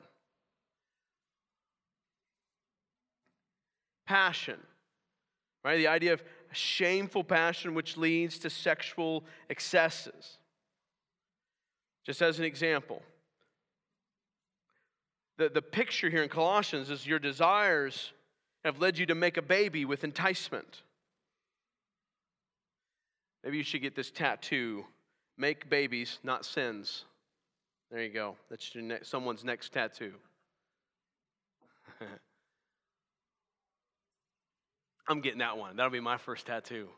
[4.07, 4.59] Passion,
[5.65, 5.77] right?
[5.77, 10.39] The idea of shameful passion which leads to sexual excesses.
[12.05, 13.03] Just as an example,
[15.39, 18.13] the, the picture here in Colossians is your desires
[18.65, 20.83] have led you to make a baby with enticement.
[23.45, 24.85] Maybe you should get this tattoo
[25.39, 27.05] make babies, not sins.
[27.91, 28.37] There you go.
[28.51, 30.13] That's ne- someone's next tattoo.
[35.09, 35.77] I'm getting that one.
[35.77, 36.89] That'll be my first tattoo.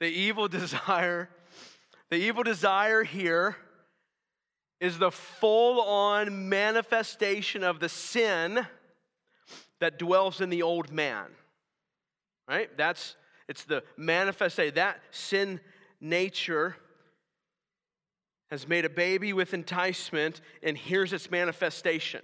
[0.00, 1.28] The evil desire,
[2.10, 3.56] the evil desire here
[4.80, 8.64] is the full on manifestation of the sin
[9.80, 11.26] that dwells in the old man.
[12.48, 12.70] Right?
[12.76, 13.16] That's
[13.48, 14.74] it's the manifestation.
[14.74, 15.60] That sin
[16.00, 16.76] nature
[18.50, 22.22] has made a baby with enticement, and here's its manifestation.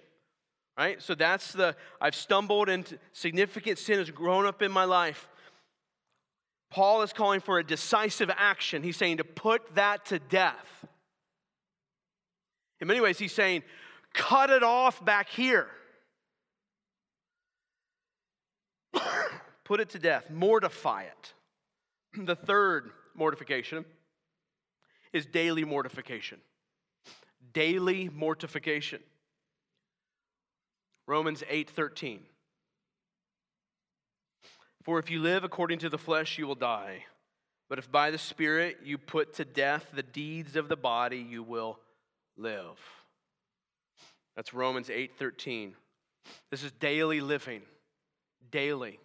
[0.77, 1.01] Right?
[1.01, 5.29] So that's the I've stumbled into significant sin has grown up in my life.
[6.70, 8.83] Paul is calling for a decisive action.
[8.83, 10.87] He's saying to put that to death.
[12.81, 13.62] In many ways, he's saying,
[14.12, 15.68] cut it off back here.
[19.65, 21.33] Put it to death, mortify it.
[22.27, 23.85] The third mortification
[25.12, 26.39] is daily mortification.
[27.53, 29.01] Daily mortification.
[31.07, 32.21] Romans 8:13.
[34.83, 37.05] For if you live according to the flesh, you will die.
[37.69, 41.43] But if by the Spirit you put to death the deeds of the body, you
[41.43, 41.79] will
[42.37, 42.79] live.
[44.37, 45.75] That's Romans 8:13.
[46.51, 47.62] This is daily living.
[48.51, 48.99] Daily.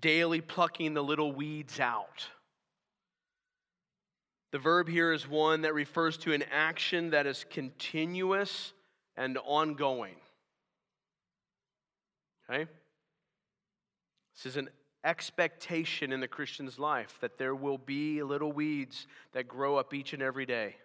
[0.00, 2.26] Daily plucking the little weeds out.
[4.52, 8.72] The verb here is one that refers to an action that is continuous
[9.16, 10.16] and ongoing.
[12.48, 12.70] Okay?
[14.34, 14.68] This is an
[15.04, 20.12] expectation in the Christian's life that there will be little weeds that grow up each
[20.12, 20.76] and every day.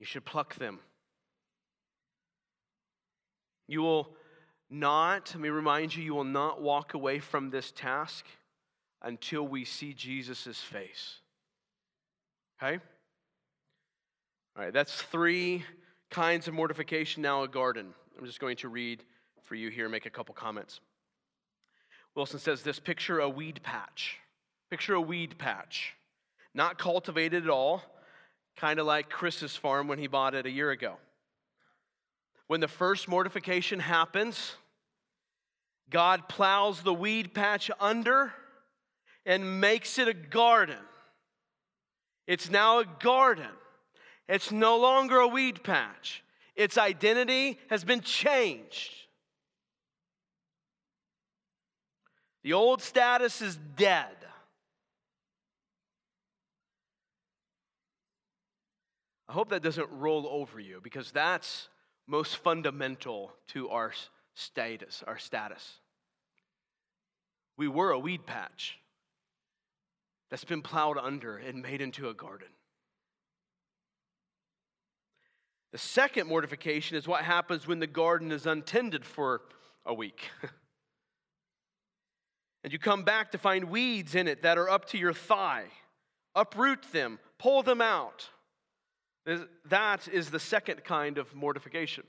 [0.00, 0.80] You should pluck them.
[3.66, 4.16] You will
[4.74, 8.26] not, let me remind you, you will not walk away from this task
[9.02, 11.20] until we see Jesus' face.
[12.62, 12.78] Okay?
[14.56, 15.64] All right, that's three
[16.10, 17.22] kinds of mortification.
[17.22, 17.94] Now, a garden.
[18.18, 19.02] I'm just going to read
[19.42, 20.80] for you here, make a couple comments.
[22.14, 24.18] Wilson says this picture a weed patch.
[24.70, 25.94] Picture a weed patch.
[26.54, 27.82] Not cultivated at all,
[28.56, 30.94] kind of like Chris's farm when he bought it a year ago.
[32.46, 34.54] When the first mortification happens,
[35.90, 38.32] God plows the weed patch under
[39.26, 40.76] and makes it a garden.
[42.26, 43.50] It's now a garden.
[44.28, 46.22] It's no longer a weed patch.
[46.56, 48.92] Its identity has been changed.
[52.42, 54.14] The old status is dead.
[59.28, 61.68] I hope that doesn't roll over you because that's
[62.06, 63.92] most fundamental to our
[64.34, 65.78] status, our status.
[67.56, 68.78] We were a weed patch
[70.30, 72.48] that's been plowed under and made into a garden.
[75.72, 79.42] The second mortification is what happens when the garden is untended for
[79.84, 80.30] a week.
[82.64, 85.64] and you come back to find weeds in it that are up to your thigh.
[86.36, 88.28] Uproot them, pull them out.
[89.68, 92.04] That is the second kind of mortification.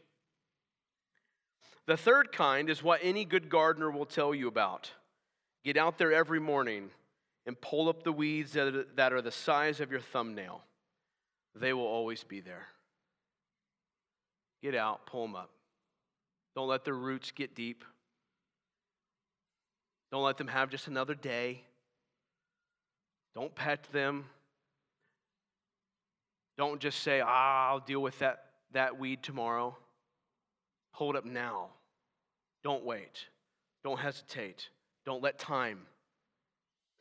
[1.88, 4.92] The third kind is what any good gardener will tell you about.
[5.64, 6.90] Get out there every morning
[7.46, 10.64] and pull up the weeds that are the size of your thumbnail.
[11.54, 12.68] They will always be there.
[14.64, 15.52] Get out, pull them up.
[16.56, 17.84] Don't let their roots get deep.
[20.12, 21.62] Don't let them have just another day.
[23.36, 24.26] Don't pet them.
[26.58, 29.78] Don't just say, ah, I'll deal with that, that weed tomorrow.
[30.96, 31.72] Hold up now.
[32.64, 33.26] Don't wait.
[33.84, 34.70] Don't hesitate.
[35.06, 35.88] Don't let time.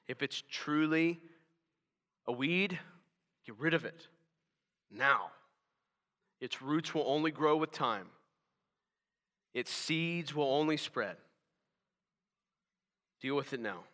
[0.08, 1.20] If it's truly
[2.26, 2.76] a weed,
[3.46, 4.08] get rid of it
[4.90, 5.30] now.
[6.40, 8.08] Its roots will only grow with time,
[9.54, 11.16] its seeds will only spread.
[13.22, 13.84] Deal with it now.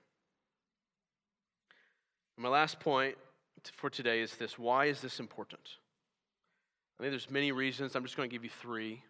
[2.38, 3.16] my last point
[3.76, 5.76] for today is this why is this important?
[6.98, 7.94] I think there's many reasons.
[7.94, 9.02] I'm just going to give you three,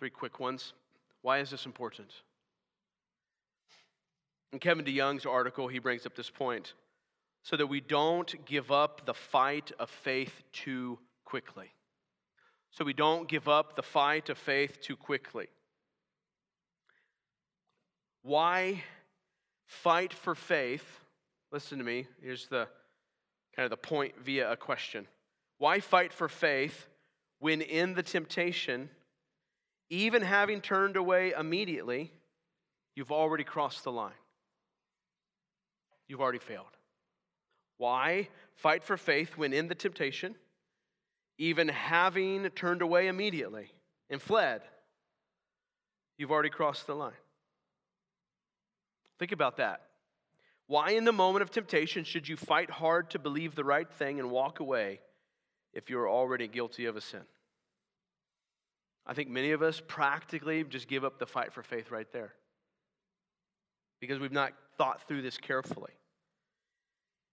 [0.00, 0.72] three quick ones.
[1.20, 2.08] Why is this important?
[4.50, 6.72] In Kevin DeYoung's article, he brings up this point
[7.42, 11.66] so that we don't give up the fight of faith too quickly.
[12.70, 15.48] So we don't give up the fight of faith too quickly.
[18.22, 18.82] Why
[19.66, 21.00] fight for faith?
[21.52, 22.06] Listen to me.
[22.22, 22.68] Here's the
[23.54, 25.06] kind of the point via a question.
[25.58, 26.86] Why fight for faith
[27.38, 28.88] when in the temptation,
[29.90, 32.12] even having turned away immediately,
[32.94, 34.12] you've already crossed the line?
[36.06, 36.76] You've already failed.
[37.76, 40.36] Why fight for faith when in the temptation,
[41.38, 43.70] even having turned away immediately
[44.08, 44.62] and fled?
[46.18, 47.12] You've already crossed the line.
[49.18, 49.82] Think about that.
[50.66, 54.20] Why, in the moment of temptation, should you fight hard to believe the right thing
[54.20, 55.00] and walk away
[55.72, 57.22] if you're already guilty of a sin?
[59.10, 62.32] I think many of us practically just give up the fight for faith right there
[64.00, 65.90] because we've not thought through this carefully.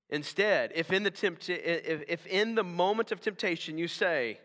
[0.10, 4.40] Instead, if in the, tempt- if, if in the moment of temptation you say,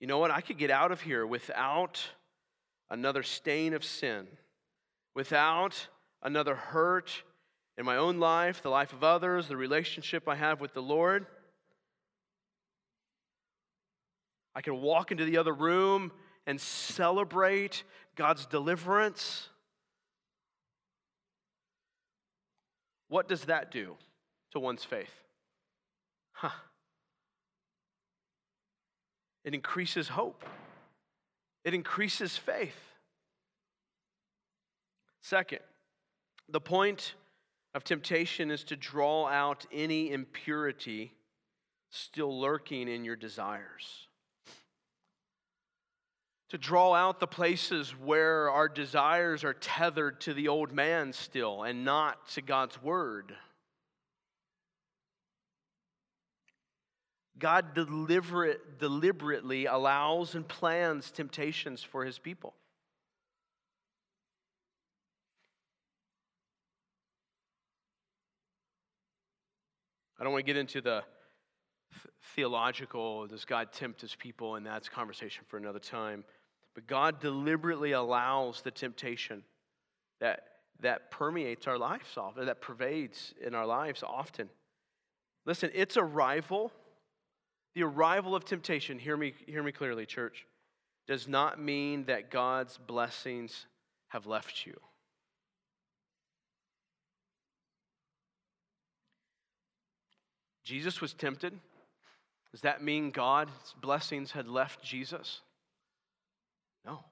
[0.00, 1.98] you know what, I could get out of here without
[2.90, 4.26] another stain of sin,
[5.14, 5.88] without
[6.22, 7.10] another hurt
[7.78, 11.24] in my own life, the life of others, the relationship I have with the Lord.
[14.54, 16.12] I can walk into the other room
[16.46, 17.84] and celebrate
[18.16, 19.48] God's deliverance.
[23.08, 23.96] What does that do
[24.52, 25.10] to one's faith?
[26.32, 26.50] Huh.
[29.44, 30.44] It increases hope,
[31.64, 32.76] it increases faith.
[35.22, 35.60] Second,
[36.48, 37.14] the point
[37.74, 41.12] of temptation is to draw out any impurity
[41.90, 44.08] still lurking in your desires.
[46.50, 51.62] To draw out the places where our desires are tethered to the old man still
[51.62, 53.32] and not to God's word.
[57.38, 62.54] God deliberate, deliberately allows and plans temptations for his people.
[70.18, 71.02] I don't want to get into the
[72.34, 74.56] theological, does God tempt his people?
[74.56, 76.24] And that's conversation for another time.
[76.74, 79.42] But God deliberately allows the temptation
[80.20, 80.44] that,
[80.80, 84.48] that permeates our lives often, that pervades in our lives often.
[85.46, 86.72] Listen, its arrival,
[87.74, 90.46] the arrival of temptation, hear me, hear me clearly, church,
[91.06, 93.66] does not mean that God's blessings
[94.08, 94.78] have left you.
[100.62, 101.58] Jesus was tempted.
[102.52, 105.40] Does that mean God's blessings had left Jesus?
[106.84, 107.04] No.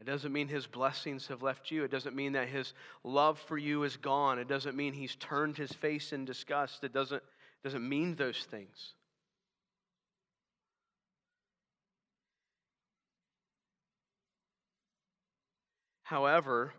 [0.00, 1.84] It doesn't mean his blessings have left you.
[1.84, 2.72] It doesn't mean that his
[3.02, 4.38] love for you is gone.
[4.38, 6.84] It doesn't mean he's turned his face in disgust.
[6.84, 7.22] It doesn't,
[7.64, 8.94] doesn't mean those things.
[16.04, 16.72] However,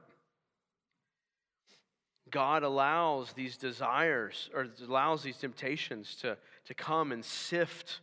[2.31, 7.99] God allows these desires or allows these temptations to, to come and sift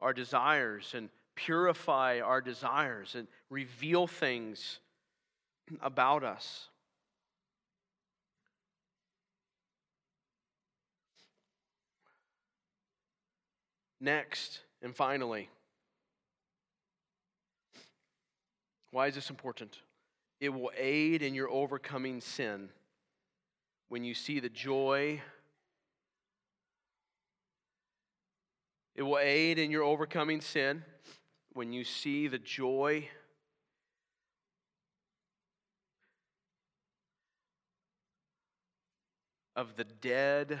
[0.00, 4.80] our desires and purify our desires and reveal things
[5.80, 6.68] about us.
[14.00, 15.48] Next, and finally,
[18.90, 19.78] why is this important?
[20.40, 22.68] It will aid in your overcoming sin
[23.88, 25.20] when you see the joy.
[28.94, 30.84] It will aid in your overcoming sin
[31.52, 33.08] when you see the joy.
[39.56, 40.60] Of the dead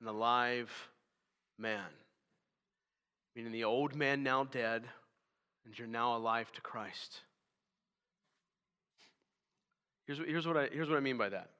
[0.00, 0.70] and alive
[1.58, 1.84] man.
[3.36, 4.84] Meaning the old man now dead,
[5.64, 7.20] and you're now alive to Christ.
[10.06, 11.50] Here's, here's, what, I, here's what I mean by that.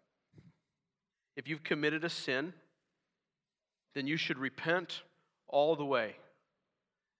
[1.36, 2.52] If you've committed a sin,
[3.94, 5.02] then you should repent
[5.46, 6.16] all the way.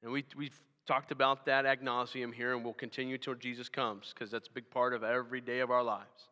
[0.03, 0.59] And we, we've
[0.91, 4.51] talked about that ad nauseum here, and we'll continue till Jesus comes, because that's a
[4.51, 6.29] big part of every day of our lives.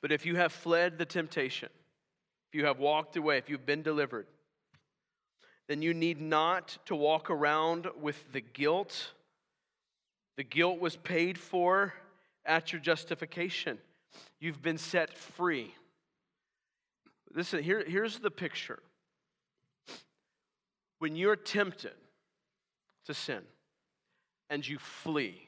[0.00, 1.68] But if you have fled the temptation,
[2.48, 4.28] if you have walked away, if you've been delivered,
[5.66, 9.10] then you need not to walk around with the guilt.
[10.36, 11.92] The guilt was paid for
[12.44, 13.78] at your justification.
[14.38, 15.74] You've been set free.
[17.34, 18.78] Listen, here, here's the picture.
[21.06, 21.94] When you're tempted
[23.04, 23.42] to sin
[24.50, 25.40] and you flee,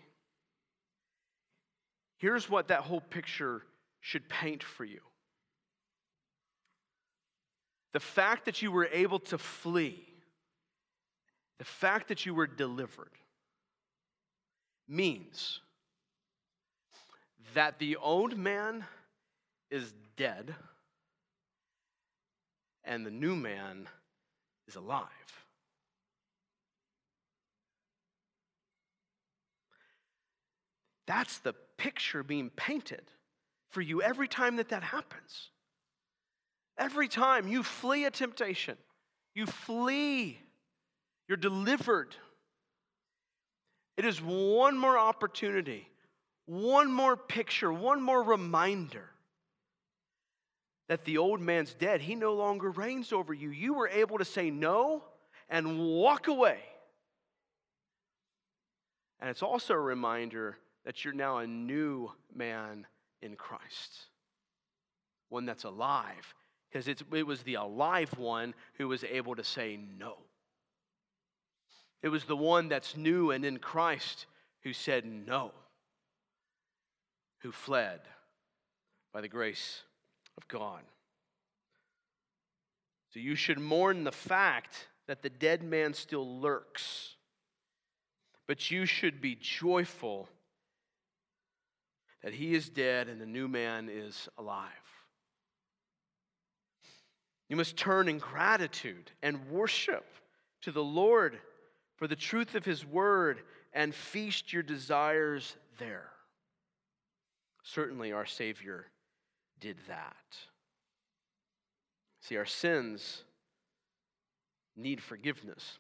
[2.19, 3.63] here's what that whole picture
[3.99, 5.01] should paint for you.
[7.93, 10.07] The fact that you were able to flee,
[11.59, 13.19] the fact that you were delivered,
[14.87, 15.59] means
[17.55, 18.85] that the old man
[19.73, 20.55] is dead
[22.85, 23.89] and the new man
[24.69, 25.09] is alive.
[31.09, 33.03] That's the picture being painted
[33.71, 35.49] for you every time that that happens.
[36.77, 38.77] Every time you flee a temptation,
[39.35, 40.39] you flee,
[41.27, 42.15] you're delivered.
[43.97, 45.89] It is one more opportunity,
[46.45, 49.09] one more picture, one more reminder
[50.89, 52.03] that the old man's dead.
[52.03, 53.49] He no longer reigns over you.
[53.49, 55.05] You were able to say no
[55.49, 56.59] and walk away.
[59.21, 60.59] And it's also a reminder
[60.89, 62.87] that you're now a new man
[63.21, 64.07] in Christ,
[65.29, 66.35] one that's alive,
[66.73, 70.17] because it was the alive one who was able to say no.
[72.03, 74.25] It was the one that's new and in Christ
[74.63, 75.53] who said no,
[77.41, 78.01] who fled
[79.13, 79.83] by the grace
[80.39, 80.81] of God.
[83.13, 87.15] So you should mourn the fact that the dead man still lurks,
[88.47, 90.31] but you should be joyful
[92.29, 94.69] that he is dead and the new man is alive.
[97.49, 100.05] You must turn in gratitude and worship
[100.61, 101.39] to the Lord
[101.97, 103.41] for the truth of his word
[103.73, 106.11] and feast your desires there.
[107.63, 108.85] Certainly, our Savior
[109.59, 110.37] did that.
[112.21, 113.25] See, our sins
[114.77, 115.79] need forgiveness.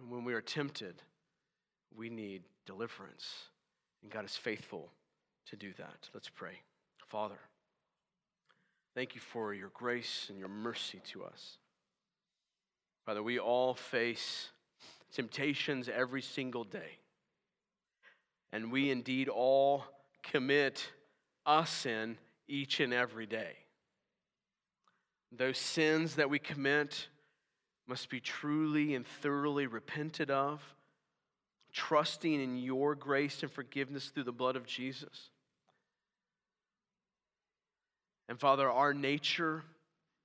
[0.00, 1.02] And when we are tempted,
[1.94, 3.28] we need deliverance.
[4.02, 4.92] And God is faithful
[5.50, 6.08] to do that.
[6.14, 6.60] Let's pray.
[7.06, 7.38] Father,
[8.94, 11.58] thank you for your grace and your mercy to us.
[13.06, 14.48] Father, we all face
[15.12, 16.98] temptations every single day.
[18.52, 19.84] And we indeed all
[20.22, 20.90] commit
[21.46, 23.56] a sin each and every day.
[25.32, 27.08] Those sins that we commit
[27.86, 30.62] must be truly and thoroughly repented of,
[31.72, 35.30] trusting in your grace and forgiveness through the blood of Jesus.
[38.28, 39.62] And Father, our nature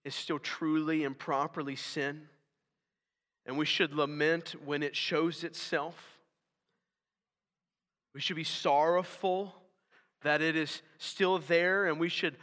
[0.03, 2.27] is still truly and properly sin.
[3.45, 5.95] And we should lament when it shows itself.
[8.13, 9.55] We should be sorrowful
[10.21, 12.35] that it is still there, and we should,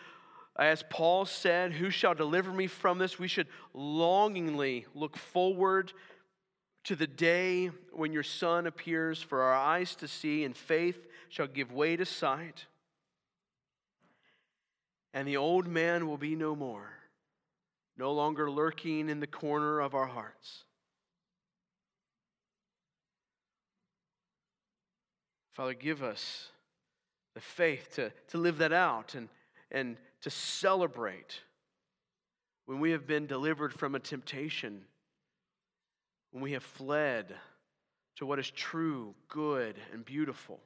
[0.59, 3.19] as Paul said, Who shall deliver me from this?
[3.19, 5.93] We should longingly look forward
[6.85, 11.47] to the day when your Son appears for our eyes to see, and faith shall
[11.47, 12.67] give way to sight
[15.13, 16.91] and the old man will be no more,
[17.97, 20.65] no longer lurking in the corner of our hearts.
[25.53, 26.49] Father, give us
[27.35, 29.29] the faith to, to live that out and,
[29.71, 31.41] and to celebrate
[32.67, 34.83] when we have been delivered from a temptation,
[36.31, 37.35] when we have fled
[38.17, 40.61] to what is true, good, and beautiful,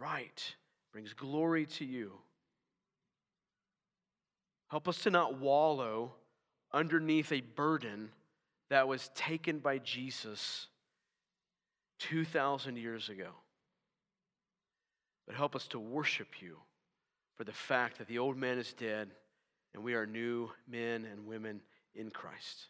[0.00, 0.54] right,
[0.92, 2.12] brings glory to you.
[4.68, 6.12] Help us to not wallow
[6.72, 8.10] underneath a burden
[8.70, 10.66] that was taken by Jesus
[12.00, 13.30] 2,000 years ago.
[15.26, 16.56] But help us to worship you
[17.36, 19.08] for the fact that the old man is dead
[19.74, 21.60] and we are new men and women
[21.94, 22.66] in Christ.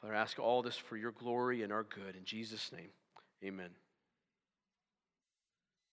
[0.00, 2.16] Father, I ask all this for your glory and our good.
[2.16, 2.90] In Jesus' name,
[3.44, 3.70] amen.